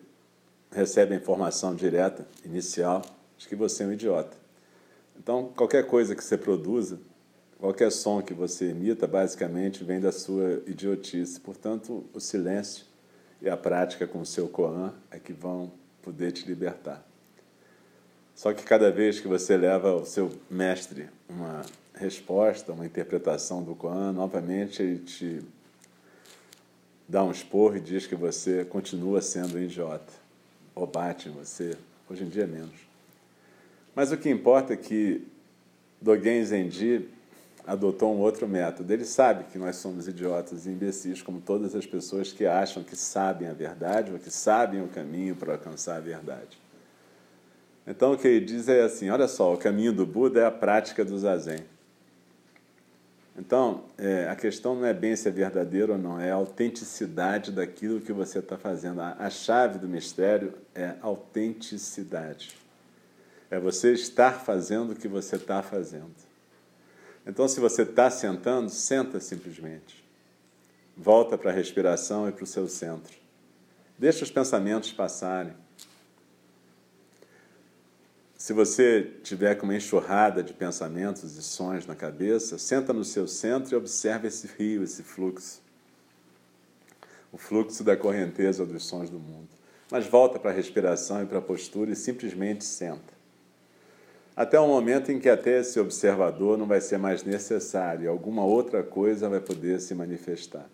recebe 0.70 1.14
a 1.14 1.16
informação 1.16 1.74
direta, 1.74 2.26
inicial, 2.44 3.02
de 3.36 3.48
que 3.48 3.56
você 3.56 3.82
é 3.82 3.86
um 3.86 3.92
idiota. 3.92 4.36
Então, 5.18 5.52
qualquer 5.54 5.86
coisa 5.86 6.14
que 6.14 6.24
você 6.24 6.36
produza, 6.36 6.98
qualquer 7.58 7.90
som 7.90 8.22
que 8.22 8.32
você 8.32 8.66
emita, 8.66 9.06
basicamente 9.06 9.84
vem 9.84 10.00
da 10.00 10.12
sua 10.12 10.62
idiotice. 10.66 11.40
Portanto, 11.40 12.04
o 12.14 12.20
silêncio 12.20 12.86
e 13.42 13.48
a 13.48 13.56
prática 13.56 14.06
com 14.06 14.20
o 14.20 14.26
seu 14.26 14.48
Koan 14.48 14.94
é 15.10 15.18
que 15.18 15.32
vão 15.32 15.72
poder 16.02 16.32
te 16.32 16.46
libertar. 16.46 17.06
Só 18.34 18.54
que 18.54 18.62
cada 18.62 18.90
vez 18.90 19.20
que 19.20 19.28
você 19.28 19.56
leva 19.56 19.90
ao 19.90 20.06
seu 20.06 20.30
mestre 20.48 21.10
uma 21.28 21.62
resposta, 21.94 22.72
uma 22.72 22.86
interpretação 22.86 23.62
do 23.62 23.74
Koan, 23.74 24.12
novamente 24.12 24.82
ele 24.82 24.98
te 25.00 25.42
dá 27.10 27.24
um 27.24 27.32
esporro 27.32 27.76
e 27.76 27.80
diz 27.80 28.06
que 28.06 28.14
você 28.14 28.64
continua 28.64 29.20
sendo 29.20 29.56
um 29.56 29.60
idiota. 29.60 30.12
Ou 30.76 30.86
bate 30.86 31.28
em 31.28 31.32
você. 31.32 31.76
Hoje 32.08 32.22
em 32.22 32.28
dia, 32.28 32.46
menos. 32.46 32.88
Mas 33.96 34.12
o 34.12 34.16
que 34.16 34.30
importa 34.30 34.74
é 34.74 34.76
que 34.76 35.26
Dogen 36.00 36.44
Zenji 36.44 37.08
adotou 37.66 38.14
um 38.14 38.20
outro 38.20 38.46
método. 38.46 38.92
Ele 38.92 39.04
sabe 39.04 39.44
que 39.50 39.58
nós 39.58 39.76
somos 39.76 40.06
idiotas 40.06 40.66
e 40.66 40.70
imbecis, 40.70 41.20
como 41.20 41.40
todas 41.40 41.74
as 41.74 41.84
pessoas 41.84 42.32
que 42.32 42.46
acham 42.46 42.84
que 42.84 42.94
sabem 42.94 43.48
a 43.48 43.52
verdade 43.52 44.12
ou 44.12 44.18
que 44.18 44.30
sabem 44.30 44.80
o 44.80 44.86
caminho 44.86 45.34
para 45.34 45.54
alcançar 45.54 45.96
a 45.96 46.00
verdade. 46.00 46.56
Então 47.84 48.12
o 48.12 48.18
que 48.18 48.28
ele 48.28 48.44
diz 48.44 48.68
é 48.68 48.82
assim: 48.82 49.10
olha 49.10 49.26
só, 49.26 49.52
o 49.52 49.58
caminho 49.58 49.92
do 49.92 50.06
Buda 50.06 50.40
é 50.40 50.46
a 50.46 50.50
prática 50.50 51.04
do 51.04 51.18
zazen. 51.18 51.58
Então, 53.40 53.84
é, 53.96 54.28
a 54.28 54.36
questão 54.36 54.74
não 54.74 54.84
é 54.84 54.92
bem 54.92 55.16
se 55.16 55.26
é 55.26 55.30
verdadeiro 55.30 55.94
ou 55.94 55.98
não, 55.98 56.20
é 56.20 56.30
a 56.30 56.34
autenticidade 56.34 57.50
daquilo 57.50 57.98
que 57.98 58.12
você 58.12 58.38
está 58.38 58.58
fazendo. 58.58 59.00
A, 59.00 59.16
a 59.18 59.30
chave 59.30 59.78
do 59.78 59.88
mistério 59.88 60.52
é 60.74 60.96
autenticidade. 61.00 62.54
É 63.50 63.58
você 63.58 63.94
estar 63.94 64.44
fazendo 64.44 64.92
o 64.92 64.94
que 64.94 65.08
você 65.08 65.36
está 65.36 65.62
fazendo. 65.62 66.14
Então, 67.26 67.48
se 67.48 67.58
você 67.60 67.80
está 67.80 68.10
sentando, 68.10 68.68
senta 68.68 69.18
simplesmente. 69.20 70.04
Volta 70.94 71.38
para 71.38 71.50
a 71.50 71.54
respiração 71.54 72.28
e 72.28 72.32
para 72.32 72.44
o 72.44 72.46
seu 72.46 72.68
centro. 72.68 73.16
Deixa 73.98 74.22
os 74.22 74.30
pensamentos 74.30 74.92
passarem. 74.92 75.54
Se 78.40 78.54
você 78.54 79.02
tiver 79.22 79.54
com 79.56 79.66
uma 79.66 79.76
enxurrada 79.76 80.42
de 80.42 80.54
pensamentos 80.54 81.36
e 81.36 81.42
sons 81.42 81.86
na 81.86 81.94
cabeça, 81.94 82.56
senta 82.56 82.90
no 82.90 83.04
seu 83.04 83.28
centro 83.28 83.74
e 83.74 83.76
observa 83.76 84.26
esse 84.26 84.48
rio, 84.58 84.82
esse 84.82 85.02
fluxo. 85.02 85.60
O 87.30 87.36
fluxo 87.36 87.84
da 87.84 87.98
correnteza 87.98 88.64
dos 88.64 88.86
sons 88.86 89.10
do 89.10 89.18
mundo. 89.18 89.46
Mas 89.90 90.06
volta 90.06 90.38
para 90.38 90.52
a 90.52 90.54
respiração 90.54 91.22
e 91.22 91.26
para 91.26 91.36
a 91.36 91.42
postura 91.42 91.90
e 91.90 91.94
simplesmente 91.94 92.64
senta. 92.64 93.12
Até 94.34 94.58
o 94.58 94.66
momento 94.66 95.12
em 95.12 95.20
que 95.20 95.28
até 95.28 95.60
esse 95.60 95.78
observador 95.78 96.56
não 96.56 96.64
vai 96.64 96.80
ser 96.80 96.96
mais 96.96 97.22
necessário, 97.22 98.08
alguma 98.08 98.42
outra 98.42 98.82
coisa 98.82 99.28
vai 99.28 99.40
poder 99.40 99.82
se 99.82 99.94
manifestar. 99.94 100.66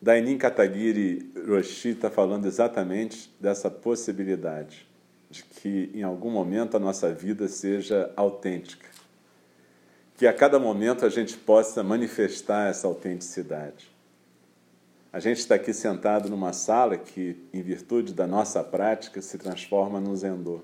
Dainin 0.00 0.38
Katagiri 0.38 1.32
Roshi 1.46 1.88
está 1.88 2.08
falando 2.08 2.46
exatamente 2.46 3.34
dessa 3.40 3.68
possibilidade 3.68 4.86
de 5.28 5.42
que 5.42 5.90
em 5.92 6.04
algum 6.04 6.30
momento 6.30 6.76
a 6.76 6.80
nossa 6.80 7.12
vida 7.12 7.48
seja 7.48 8.12
autêntica, 8.14 8.88
que 10.16 10.26
a 10.26 10.32
cada 10.32 10.58
momento 10.58 11.04
a 11.04 11.08
gente 11.08 11.36
possa 11.36 11.82
manifestar 11.82 12.70
essa 12.70 12.86
autenticidade. 12.86 13.90
A 15.12 15.18
gente 15.18 15.38
está 15.38 15.56
aqui 15.56 15.72
sentado 15.72 16.28
numa 16.28 16.52
sala 16.52 16.96
que, 16.96 17.36
em 17.52 17.62
virtude 17.62 18.14
da 18.14 18.26
nossa 18.26 18.62
prática, 18.62 19.20
se 19.20 19.36
transforma 19.36 20.00
num 20.00 20.14
zendô. 20.14 20.60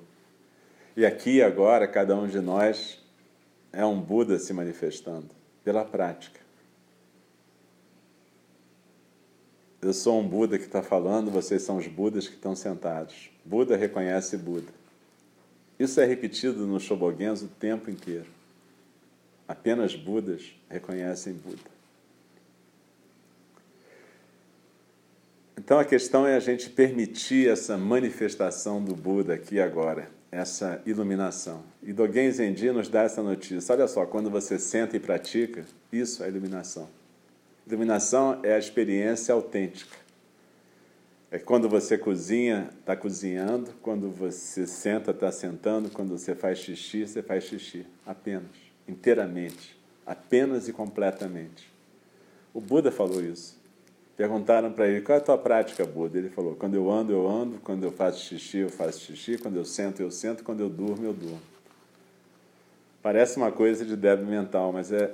E 0.97 1.05
aqui 1.05 1.43
agora 1.43 1.89
cada 1.89 2.15
um 2.15 2.29
de 2.29 2.39
nós 2.41 3.03
é 3.73 3.85
um 3.85 4.01
Buda 4.01 4.39
se 4.39 4.53
manifestando 4.53 5.31
pela 5.65 5.85
prática. 5.85 6.44
Eu 9.85 9.93
sou 9.93 10.19
um 10.19 10.27
Buda 10.27 10.57
que 10.57 10.65
está 10.65 10.83
falando, 10.83 11.31
vocês 11.31 11.61
são 11.61 11.77
os 11.77 11.87
Budas 11.87 12.27
que 12.27 12.37
estão 12.37 12.57
sentados. 12.57 13.29
Buda 13.45 13.77
reconhece 13.77 14.35
Buda. 14.39 14.73
Isso 15.79 16.01
é 16.01 16.07
repetido 16.07 16.67
no 16.67 16.81
Shobogenzo 16.81 17.45
o 17.45 17.49
tempo 17.49 17.91
inteiro. 17.91 18.25
Apenas 19.47 19.95
Budas 19.95 20.57
reconhecem 20.71 21.35
Buda. 21.35 21.71
Então 25.59 25.79
a 25.79 25.85
questão 25.85 26.27
é 26.27 26.35
a 26.35 26.41
gente 26.41 26.71
permitir 26.71 27.51
essa 27.51 27.77
manifestação 27.77 28.83
do 28.83 28.97
Buda 28.97 29.35
aqui 29.35 29.61
agora, 29.61 30.11
essa 30.33 30.81
iluminação. 30.87 31.63
E 31.83 31.93
Dogen 31.93 32.31
Zenji 32.31 32.71
nos 32.71 32.89
dá 32.89 33.03
essa 33.03 33.23
notícia. 33.23 33.75
Olha 33.75 33.87
só, 33.87 34.07
quando 34.07 34.31
você 34.31 34.59
senta 34.59 34.97
e 34.97 35.01
pratica, 35.01 35.67
isso 35.93 36.25
é 36.25 36.29
iluminação. 36.29 36.89
Iluminação 37.67 38.41
é 38.43 38.55
a 38.55 38.59
experiência 38.59 39.33
autêntica. 39.33 39.97
É 41.31 41.39
quando 41.39 41.69
você 41.69 41.97
cozinha, 41.97 42.71
está 42.79 42.95
cozinhando, 42.95 43.73
quando 43.81 44.11
você 44.11 44.67
senta, 44.67 45.11
está 45.11 45.33
sentando, 45.33 45.91
quando 45.91 46.17
você 46.17 46.35
faz 46.35 46.59
xixi, 46.59 47.07
você 47.07 47.23
faz 47.23 47.45
xixi. 47.45 47.87
Apenas, 48.07 48.51
inteiramente, 48.87 49.77
apenas 50.07 50.69
e 50.69 50.73
completamente. 50.73 51.69
O 52.53 52.61
Buda 52.61 52.93
falou 52.93 53.21
isso. 53.21 53.59
Perguntaram 54.17 54.71
para 54.71 54.87
ele, 54.87 55.01
qual 55.01 55.19
é 55.19 55.21
a 55.21 55.25
tua 55.25 55.39
prática, 55.39 55.85
Buda? 55.85 56.19
Ele 56.19 56.29
falou, 56.29 56.55
quando 56.55 56.75
eu 56.75 56.89
ando, 56.89 57.13
eu 57.13 57.29
ando, 57.29 57.59
quando 57.59 57.83
eu 57.83 57.91
faço 57.91 58.21
xixi, 58.21 58.59
eu 58.59 58.69
faço 58.69 59.01
xixi, 59.01 59.39
quando 59.39 59.57
eu 59.57 59.65
sento, 59.65 60.01
eu 60.01 60.11
sento, 60.11 60.45
quando 60.45 60.61
eu 60.61 60.69
durmo, 60.69 61.05
eu 61.05 61.13
durmo. 61.13 61.43
Parece 63.03 63.39
uma 63.39 63.51
coisa 63.51 63.85
de 63.85 63.97
débil 63.97 64.27
mental, 64.27 64.73
mas 64.73 64.93
é 64.93 65.13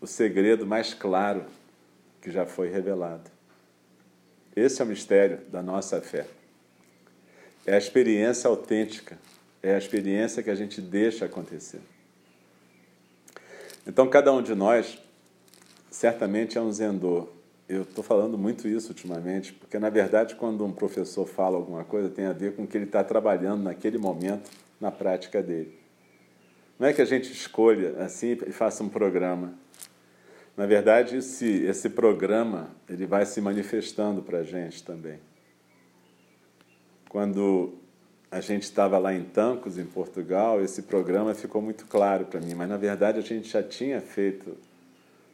o 0.00 0.06
segredo 0.06 0.66
mais 0.66 0.92
claro 0.92 1.44
que 2.24 2.30
já 2.30 2.46
foi 2.46 2.70
revelado. 2.70 3.30
Esse 4.56 4.80
é 4.80 4.84
o 4.84 4.88
mistério 4.88 5.40
da 5.52 5.62
nossa 5.62 6.00
fé. 6.00 6.26
É 7.66 7.74
a 7.74 7.78
experiência 7.78 8.48
autêntica, 8.48 9.18
é 9.62 9.74
a 9.74 9.78
experiência 9.78 10.42
que 10.42 10.48
a 10.48 10.54
gente 10.54 10.80
deixa 10.80 11.26
acontecer. 11.26 11.80
Então, 13.86 14.08
cada 14.08 14.32
um 14.32 14.42
de 14.42 14.54
nós 14.54 14.98
certamente 15.90 16.56
é 16.56 16.60
um 16.62 16.72
zendô. 16.72 17.28
Eu 17.68 17.82
estou 17.82 18.02
falando 18.02 18.38
muito 18.38 18.66
isso 18.66 18.88
ultimamente, 18.88 19.52
porque, 19.52 19.78
na 19.78 19.90
verdade, 19.90 20.34
quando 20.34 20.64
um 20.64 20.72
professor 20.72 21.26
fala 21.26 21.58
alguma 21.58 21.84
coisa, 21.84 22.08
tem 22.08 22.24
a 22.24 22.32
ver 22.32 22.56
com 22.56 22.62
o 22.62 22.66
que 22.66 22.78
ele 22.78 22.86
está 22.86 23.04
trabalhando 23.04 23.64
naquele 23.64 23.98
momento 23.98 24.50
na 24.80 24.90
prática 24.90 25.42
dele. 25.42 25.78
Não 26.78 26.88
é 26.88 26.92
que 26.94 27.02
a 27.02 27.06
gente 27.06 27.30
escolha 27.30 28.02
assim 28.02 28.38
e 28.46 28.52
faça 28.52 28.82
um 28.82 28.88
programa. 28.88 29.62
Na 30.56 30.66
verdade, 30.66 31.16
esse, 31.16 31.64
esse 31.64 31.90
programa 31.90 32.70
ele 32.88 33.06
vai 33.06 33.26
se 33.26 33.40
manifestando 33.40 34.22
para 34.22 34.38
a 34.38 34.42
gente 34.44 34.84
também. 34.84 35.18
Quando 37.08 37.74
a 38.30 38.40
gente 38.40 38.62
estava 38.62 38.98
lá 38.98 39.14
em 39.14 39.22
Tancos, 39.22 39.78
em 39.78 39.84
Portugal, 39.84 40.60
esse 40.62 40.82
programa 40.82 41.34
ficou 41.34 41.62
muito 41.62 41.86
claro 41.86 42.26
para 42.26 42.40
mim, 42.40 42.54
mas 42.54 42.68
na 42.68 42.76
verdade 42.76 43.18
a 43.18 43.22
gente 43.22 43.48
já 43.48 43.62
tinha 43.62 44.00
feito 44.00 44.56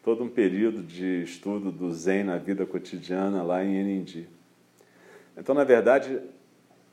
todo 0.02 0.24
um 0.24 0.28
período 0.28 0.82
de 0.82 1.22
estudo 1.22 1.70
do 1.70 1.92
Zen 1.92 2.24
na 2.24 2.38
vida 2.38 2.64
cotidiana 2.64 3.42
lá 3.42 3.64
em 3.64 3.76
Enindi. 3.76 4.28
Então, 5.36 5.54
na 5.54 5.64
verdade, 5.64 6.20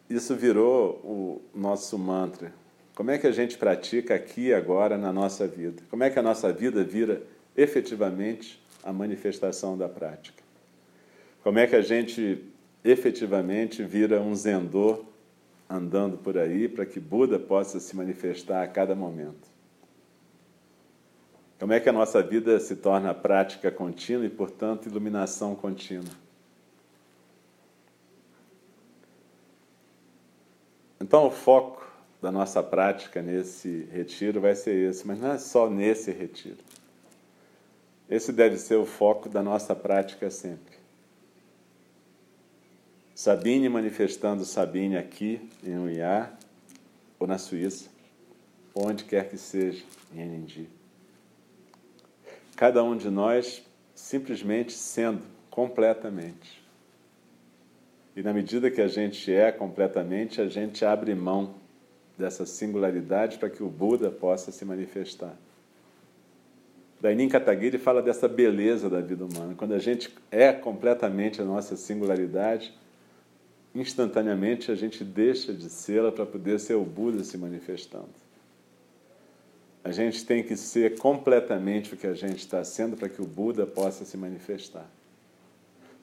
isso 0.09 0.35
virou 0.35 1.01
o 1.03 1.41
nosso 1.53 1.97
mantra. 1.97 2.53
Como 2.95 3.11
é 3.11 3.17
que 3.17 3.27
a 3.27 3.31
gente 3.31 3.57
pratica 3.57 4.15
aqui 4.15 4.53
agora 4.53 4.97
na 4.97 5.11
nossa 5.11 5.47
vida? 5.47 5.83
Como 5.89 6.03
é 6.03 6.09
que 6.09 6.17
a 6.17 6.23
nossa 6.23 6.51
vida 6.51 6.83
vira 6.83 7.21
efetivamente 7.58 8.62
a 8.84 8.93
manifestação 8.93 9.76
da 9.76 9.89
prática. 9.89 10.43
Como 11.43 11.58
é 11.58 11.65
que 11.65 11.76
a 11.76 11.82
gente 11.82 12.46
efetivamente 12.84 13.84
vira 13.84 14.22
um 14.22 14.36
zendô 14.36 15.04
andando 15.70 16.17
por 16.17 16.38
aí 16.38 16.70
para 16.70 16.86
que 16.86 17.00
Buda 17.00 17.39
possa 17.39 17.80
se 17.80 17.96
manifestar 17.96 18.63
a 18.63 18.67
cada 18.67 18.96
momento? 18.96 19.48
Como 21.60 21.74
é 21.74 21.80
que 21.80 21.89
a 21.89 21.93
nossa 21.93 22.22
vida 22.22 22.60
se 22.60 22.76
torna 22.76 23.13
prática 23.13 23.72
contínua 23.72 24.26
e, 24.26 24.30
portanto, 24.30 24.88
iluminação 24.88 25.56
contínua? 25.56 26.13
Então, 31.02 31.26
o 31.28 31.32
foco 31.32 31.86
da 32.22 32.32
nossa 32.32 32.62
prática 32.62 33.22
nesse 33.22 33.88
retiro 33.91 34.41
vai 34.41 34.56
ser 34.56 34.89
esse, 34.89 35.06
mas 35.08 35.20
não 35.20 35.32
é 35.32 35.38
só 35.38 35.70
nesse 35.70 36.12
retiro. 36.12 36.58
Esse 38.10 38.32
deve 38.32 38.58
ser 38.58 38.76
o 38.76 38.86
foco 38.86 39.28
da 39.28 39.43
nossa 39.43 39.76
prática 39.76 40.30
sempre. 40.30 40.78
Sabine 43.13 43.67
manifestando 43.67 44.46
Sabine 44.46 44.96
aqui 44.96 45.41
em 45.63 45.78
Uiá, 45.78 46.32
ou 47.20 47.28
na 47.28 47.38
Suíça, 47.38 47.89
onde 48.76 49.04
quer 49.04 49.30
que 49.30 49.38
seja, 49.38 49.84
em 50.13 50.22
Enindi. 50.22 50.70
Cada 52.56 52.84
um 52.84 52.96
de 52.96 53.10
nós 53.10 53.63
simplesmente 53.93 54.74
sendo 54.74 55.24
completamente. 55.50 56.63
E 58.15 58.22
na 58.22 58.34
medida 58.34 58.72
que 58.72 58.82
a 58.82 58.88
gente 58.88 59.34
é 59.34 59.52
completamente, 59.52 60.39
a 60.39 60.48
gente 60.48 60.86
abre 60.86 61.13
mão 61.13 61.56
dessa 62.17 62.46
singularidade 62.46 63.38
para 63.38 63.50
que 63.50 63.62
o 63.62 63.70
Buda 63.70 64.10
possa 64.10 64.52
se 64.52 64.63
manifestar. 64.63 65.36
Dainin 66.99 67.29
Katagiri 67.29 67.77
fala 67.77 68.01
dessa 68.01 68.27
beleza 68.27 68.89
da 68.89 68.99
vida 68.99 69.23
humana. 69.23 69.53
Quando 69.55 69.73
a 69.73 69.79
gente 69.79 70.10
é 70.31 70.51
completamente 70.51 71.41
a 71.41 71.45
nossa 71.45 71.75
singularidade, 71.75 72.73
instantaneamente 73.75 74.71
a 74.71 74.75
gente 74.75 75.03
deixa 75.03 75.53
de 75.53 75.69
sê-la 75.69 76.12
para 76.12 76.25
poder 76.25 76.60
ser 76.60 76.73
o 76.73 76.83
Buda 76.83 77.23
se 77.23 77.38
manifestando. 77.38 78.10
A 79.83 79.91
gente 79.91 80.25
tem 80.25 80.43
que 80.43 80.57
ser 80.57 80.97
completamente 80.97 81.93
o 81.93 81.97
que 81.97 82.07
a 82.07 82.13
gente 82.13 82.39
está 82.39 82.63
sendo 82.63 82.97
para 82.97 83.07
que 83.07 83.21
o 83.21 83.25
Buda 83.25 83.65
possa 83.65 84.03
se 84.03 84.17
manifestar. 84.17 84.89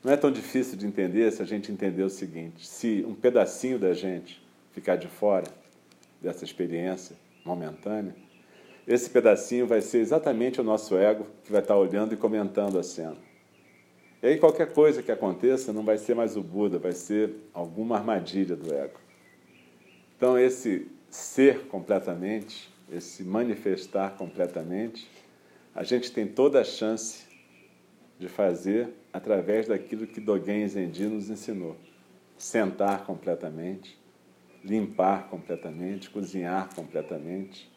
Não 0.03 0.13
é 0.13 0.17
tão 0.17 0.31
difícil 0.31 0.79
de 0.79 0.87
entender 0.87 1.31
se 1.33 1.43
a 1.43 1.45
gente 1.45 1.73
entender 1.73 2.03
o 2.03 2.11
seguinte: 2.11 2.67
se 2.67 3.05
um 3.07 3.15
pedacinho 3.15 3.79
da 3.79 3.93
gente 3.93 4.43
ficar 4.73 4.97
de 4.97 5.09
fora 5.09 5.47
dessa 6.23 6.45
experiência 6.45 7.17
momentânea, 7.45 8.15
esse 8.87 9.09
pedacinho 9.09 9.67
vai 9.67 9.81
ser 9.81 9.99
exatamente 9.99 10.61
o 10.61 10.65
nosso 10.65 10.97
ego 10.97 11.27
que 11.45 11.51
vai 11.51 11.63
estar 11.63 11.77
olhando 11.77 12.13
e 12.13 12.17
comentando 12.17 12.79
a 12.79 12.83
cena. 12.83 13.17
E 14.23 14.27
aí 14.27 14.39
qualquer 14.39 14.73
coisa 14.73 15.03
que 15.03 15.13
aconteça 15.13 15.73
não 15.73 15.85
vai 15.85 15.99
ser 15.99 16.15
mais 16.15 16.37
o 16.37 16.43
Buda, 16.43 16.79
vai 16.79 16.93
ser 16.93 17.35
alguma 17.53 17.97
armadilha 17.97 18.57
do 18.57 18.75
ego. 18.75 18.99
Então 20.17 20.39
esse 20.39 20.87
ser 21.11 21.67
completamente, 21.67 22.73
esse 22.91 23.23
manifestar 23.23 24.17
completamente, 24.17 25.11
a 25.75 25.83
gente 25.83 26.13
tem 26.13 26.27
toda 26.27 26.61
a 26.61 26.65
chance 26.65 27.27
de 28.19 28.29
fazer 28.29 28.91
através 29.13 29.69
daquilo 29.69 30.07
que 30.07 30.21
Dogen 30.21 30.67
Zenji 30.69 31.07
nos 31.07 31.31
ensinou. 31.31 31.77
Sentar 32.37 33.05
completamente, 33.05 33.99
limpar 34.63 35.29
completamente, 35.29 36.11
cozinhar 36.11 36.75
completamente, 36.75 37.71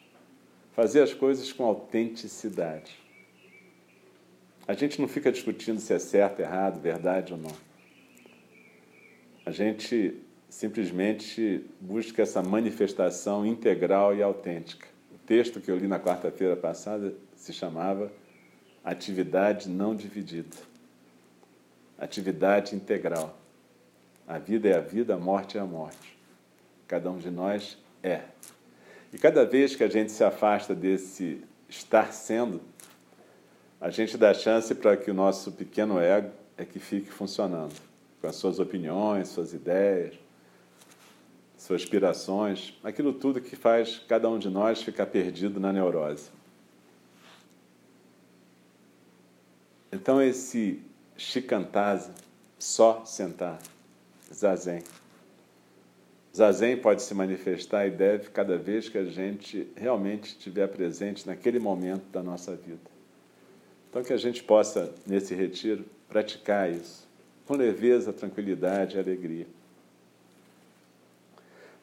fazer 0.77 1.01
as 1.01 1.11
coisas 1.11 1.51
com 1.51 1.65
autenticidade. 1.65 2.99
A 4.67 4.75
gente 4.75 5.01
não 5.01 5.07
fica 5.07 5.31
discutindo 5.31 5.79
se 5.79 5.91
é 5.91 5.97
certo, 5.97 6.39
errado, 6.39 6.79
verdade 6.79 7.33
ou 7.33 7.39
não. 7.39 7.55
A 9.43 9.49
gente 9.49 10.21
simplesmente 10.47 11.65
busca 11.81 12.21
essa 12.21 12.43
manifestação 12.43 13.43
integral 13.43 14.15
e 14.15 14.21
autêntica. 14.21 14.87
O 15.11 15.17
texto 15.17 15.59
que 15.59 15.71
eu 15.71 15.77
li 15.79 15.87
na 15.87 15.99
quarta-feira 15.99 16.55
passada 16.55 17.15
se 17.35 17.51
chamava 17.51 18.11
Atividade 18.83 19.67
Não 19.67 19.95
Dividida. 19.95 20.57
Atividade 21.97 22.75
integral. 22.75 23.35
A 24.27 24.37
vida 24.37 24.69
é 24.69 24.75
a 24.75 24.81
vida, 24.81 25.15
a 25.15 25.17
morte 25.17 25.57
é 25.57 25.59
a 25.59 25.65
morte. 25.65 26.15
Cada 26.87 27.09
um 27.09 27.17
de 27.17 27.31
nós 27.31 27.79
é. 28.03 28.25
E 29.13 29.17
cada 29.17 29.45
vez 29.45 29.75
que 29.75 29.83
a 29.83 29.89
gente 29.89 30.11
se 30.11 30.23
afasta 30.23 30.75
desse 30.75 31.43
estar 31.69 32.11
sendo, 32.13 32.61
a 33.79 33.89
gente 33.89 34.17
dá 34.17 34.33
chance 34.33 34.73
para 34.75 34.97
que 34.97 35.09
o 35.09 35.13
nosso 35.13 35.51
pequeno 35.51 35.99
ego 35.99 36.31
é 36.57 36.65
que 36.65 36.79
fique 36.79 37.11
funcionando, 37.11 37.73
com 38.19 38.27
as 38.27 38.35
suas 38.35 38.59
opiniões, 38.59 39.29
suas 39.29 39.53
ideias, 39.53 40.15
suas 41.57 41.81
aspirações, 41.81 42.73
aquilo 42.83 43.13
tudo 43.13 43.41
que 43.41 43.55
faz 43.55 43.99
cada 44.07 44.29
um 44.29 44.37
de 44.37 44.49
nós 44.49 44.81
ficar 44.81 45.05
perdido 45.07 45.59
na 45.59 45.71
neurose. 45.71 46.29
Então 49.91 50.21
esse 50.21 50.81
shikantaza, 51.15 52.13
só 52.59 53.05
sentar, 53.05 53.59
zazen. 54.33 54.83
Zazen 56.37 56.77
pode 56.77 57.01
se 57.01 57.15
manifestar 57.15 57.87
e 57.87 57.89
deve 57.89 58.29
cada 58.29 58.59
vez 58.59 58.87
que 58.87 58.97
a 58.99 59.05
gente 59.05 59.67
realmente 59.75 60.25
estiver 60.27 60.67
presente 60.67 61.25
naquele 61.25 61.57
momento 61.57 62.03
da 62.11 62.21
nossa 62.21 62.55
vida. 62.55 62.91
Então, 63.89 64.03
que 64.03 64.13
a 64.13 64.17
gente 64.17 64.43
possa, 64.43 64.93
nesse 65.07 65.33
retiro, 65.33 65.83
praticar 66.07 66.71
isso 66.71 67.07
com 67.47 67.55
leveza, 67.55 68.13
tranquilidade 68.13 68.97
e 68.97 68.99
alegria. 68.99 69.47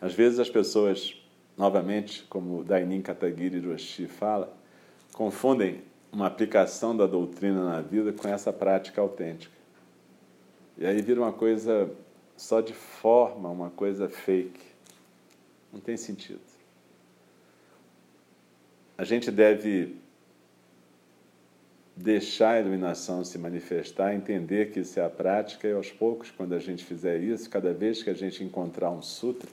Às 0.00 0.14
vezes 0.14 0.38
as 0.38 0.48
pessoas, 0.48 1.20
novamente, 1.58 2.22
como 2.28 2.62
Dainin 2.62 3.02
Katagiri 3.02 3.58
Roshi 3.58 4.06
fala, 4.06 4.56
confundem 5.14 5.82
uma 6.12 6.28
aplicação 6.28 6.96
da 6.96 7.08
doutrina 7.08 7.64
na 7.64 7.80
vida 7.80 8.12
com 8.12 8.28
essa 8.28 8.52
prática 8.52 9.00
autêntica. 9.00 9.52
E 10.78 10.86
aí 10.86 11.02
vira 11.02 11.20
uma 11.20 11.32
coisa 11.32 11.90
só 12.36 12.60
de 12.60 12.72
forma, 12.72 13.48
uma 13.48 13.70
coisa 13.70 14.08
fake. 14.08 14.60
Não 15.72 15.80
tem 15.80 15.96
sentido. 15.96 16.40
A 18.96 19.04
gente 19.04 19.30
deve 19.30 19.96
deixar 21.96 22.52
a 22.52 22.60
iluminação 22.60 23.24
se 23.24 23.38
manifestar, 23.38 24.14
entender 24.14 24.70
que 24.72 24.80
isso 24.80 24.98
é 24.98 25.04
a 25.04 25.10
prática, 25.10 25.68
e 25.68 25.72
aos 25.72 25.90
poucos, 25.90 26.30
quando 26.30 26.54
a 26.54 26.58
gente 26.58 26.84
fizer 26.84 27.20
isso, 27.20 27.48
cada 27.48 27.72
vez 27.72 28.02
que 28.02 28.10
a 28.10 28.14
gente 28.14 28.42
encontrar 28.42 28.90
um 28.90 29.02
sutra, 29.02 29.48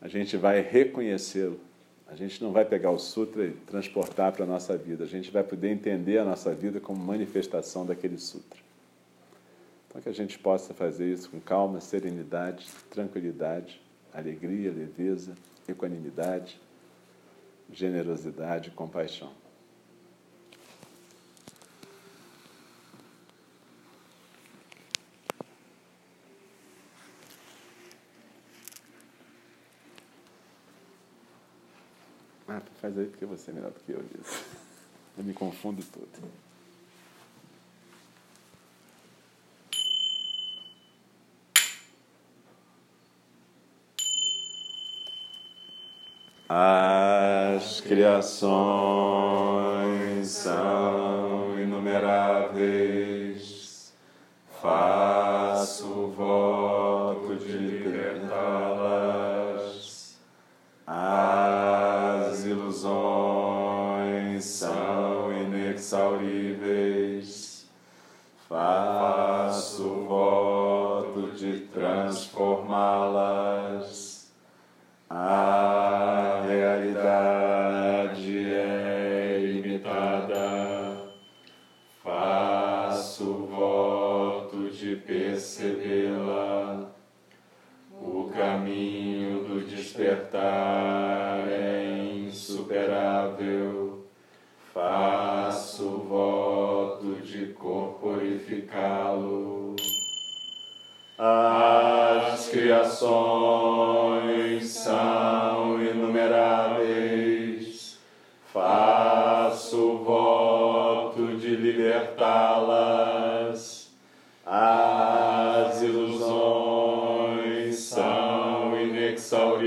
a 0.00 0.08
gente 0.08 0.36
vai 0.36 0.60
reconhecê-lo. 0.60 1.58
A 2.06 2.14
gente 2.14 2.42
não 2.42 2.52
vai 2.52 2.64
pegar 2.66 2.90
o 2.90 2.98
sutra 2.98 3.46
e 3.46 3.52
transportar 3.52 4.32
para 4.32 4.44
a 4.44 4.46
nossa 4.46 4.76
vida, 4.76 5.04
a 5.04 5.06
gente 5.06 5.30
vai 5.30 5.42
poder 5.42 5.70
entender 5.70 6.18
a 6.18 6.24
nossa 6.24 6.54
vida 6.54 6.78
como 6.78 7.02
manifestação 7.02 7.86
daquele 7.86 8.18
sutra. 8.18 8.60
Então, 9.92 10.00
que 10.00 10.08
a 10.08 10.14
gente 10.14 10.38
possa 10.38 10.72
fazer 10.72 11.12
isso 11.12 11.28
com 11.28 11.38
calma, 11.38 11.78
serenidade, 11.78 12.66
tranquilidade, 12.88 13.78
alegria, 14.10 14.72
leveza, 14.72 15.36
equanimidade, 15.68 16.58
generosidade 17.70 18.70
e 18.70 18.72
compaixão. 18.72 19.30
Ah, 32.48 32.62
faz 32.80 32.96
aí 32.96 33.08
porque 33.08 33.26
você 33.26 33.50
é 33.50 33.54
melhor 33.54 33.72
do 33.72 33.80
que 33.80 33.92
eu 33.92 34.02
nisso. 34.02 34.42
Eu 35.18 35.24
me 35.24 35.34
confundo 35.34 35.84
todo. 35.84 36.51
As 46.54 47.80
criações 47.80 48.52
são 50.28 51.58
inumeráveis, 51.58 53.01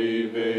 Baby. 0.06 0.55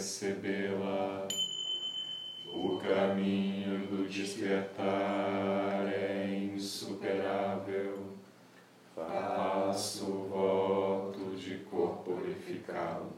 Percebê-la. 0.00 1.28
O 2.46 2.78
caminho 2.78 3.86
do 3.86 4.08
despertar 4.08 5.86
é 5.92 6.48
insuperável. 6.54 8.06
Faço 8.94 10.06
voto 10.30 11.36
de 11.36 11.56
corporificá-lo. 11.70 13.12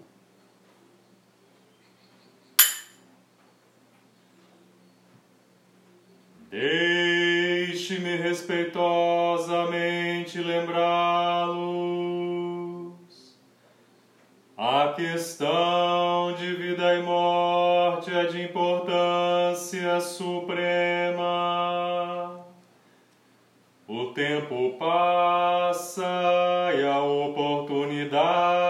Deixe-me 6.50 8.16
respeitosamente 8.16 10.40
lembrá-los. 10.40 11.81
A 14.92 14.94
questão 14.94 16.34
de 16.34 16.54
vida 16.54 16.94
e 16.94 17.02
morte 17.02 18.14
é 18.14 18.26
de 18.26 18.42
importância 18.42 19.98
suprema. 20.02 21.24
O 23.88 24.08
tempo 24.08 24.76
passa 24.78 26.04
e 26.76 26.84
a 26.84 27.02
oportunidade 27.02 28.61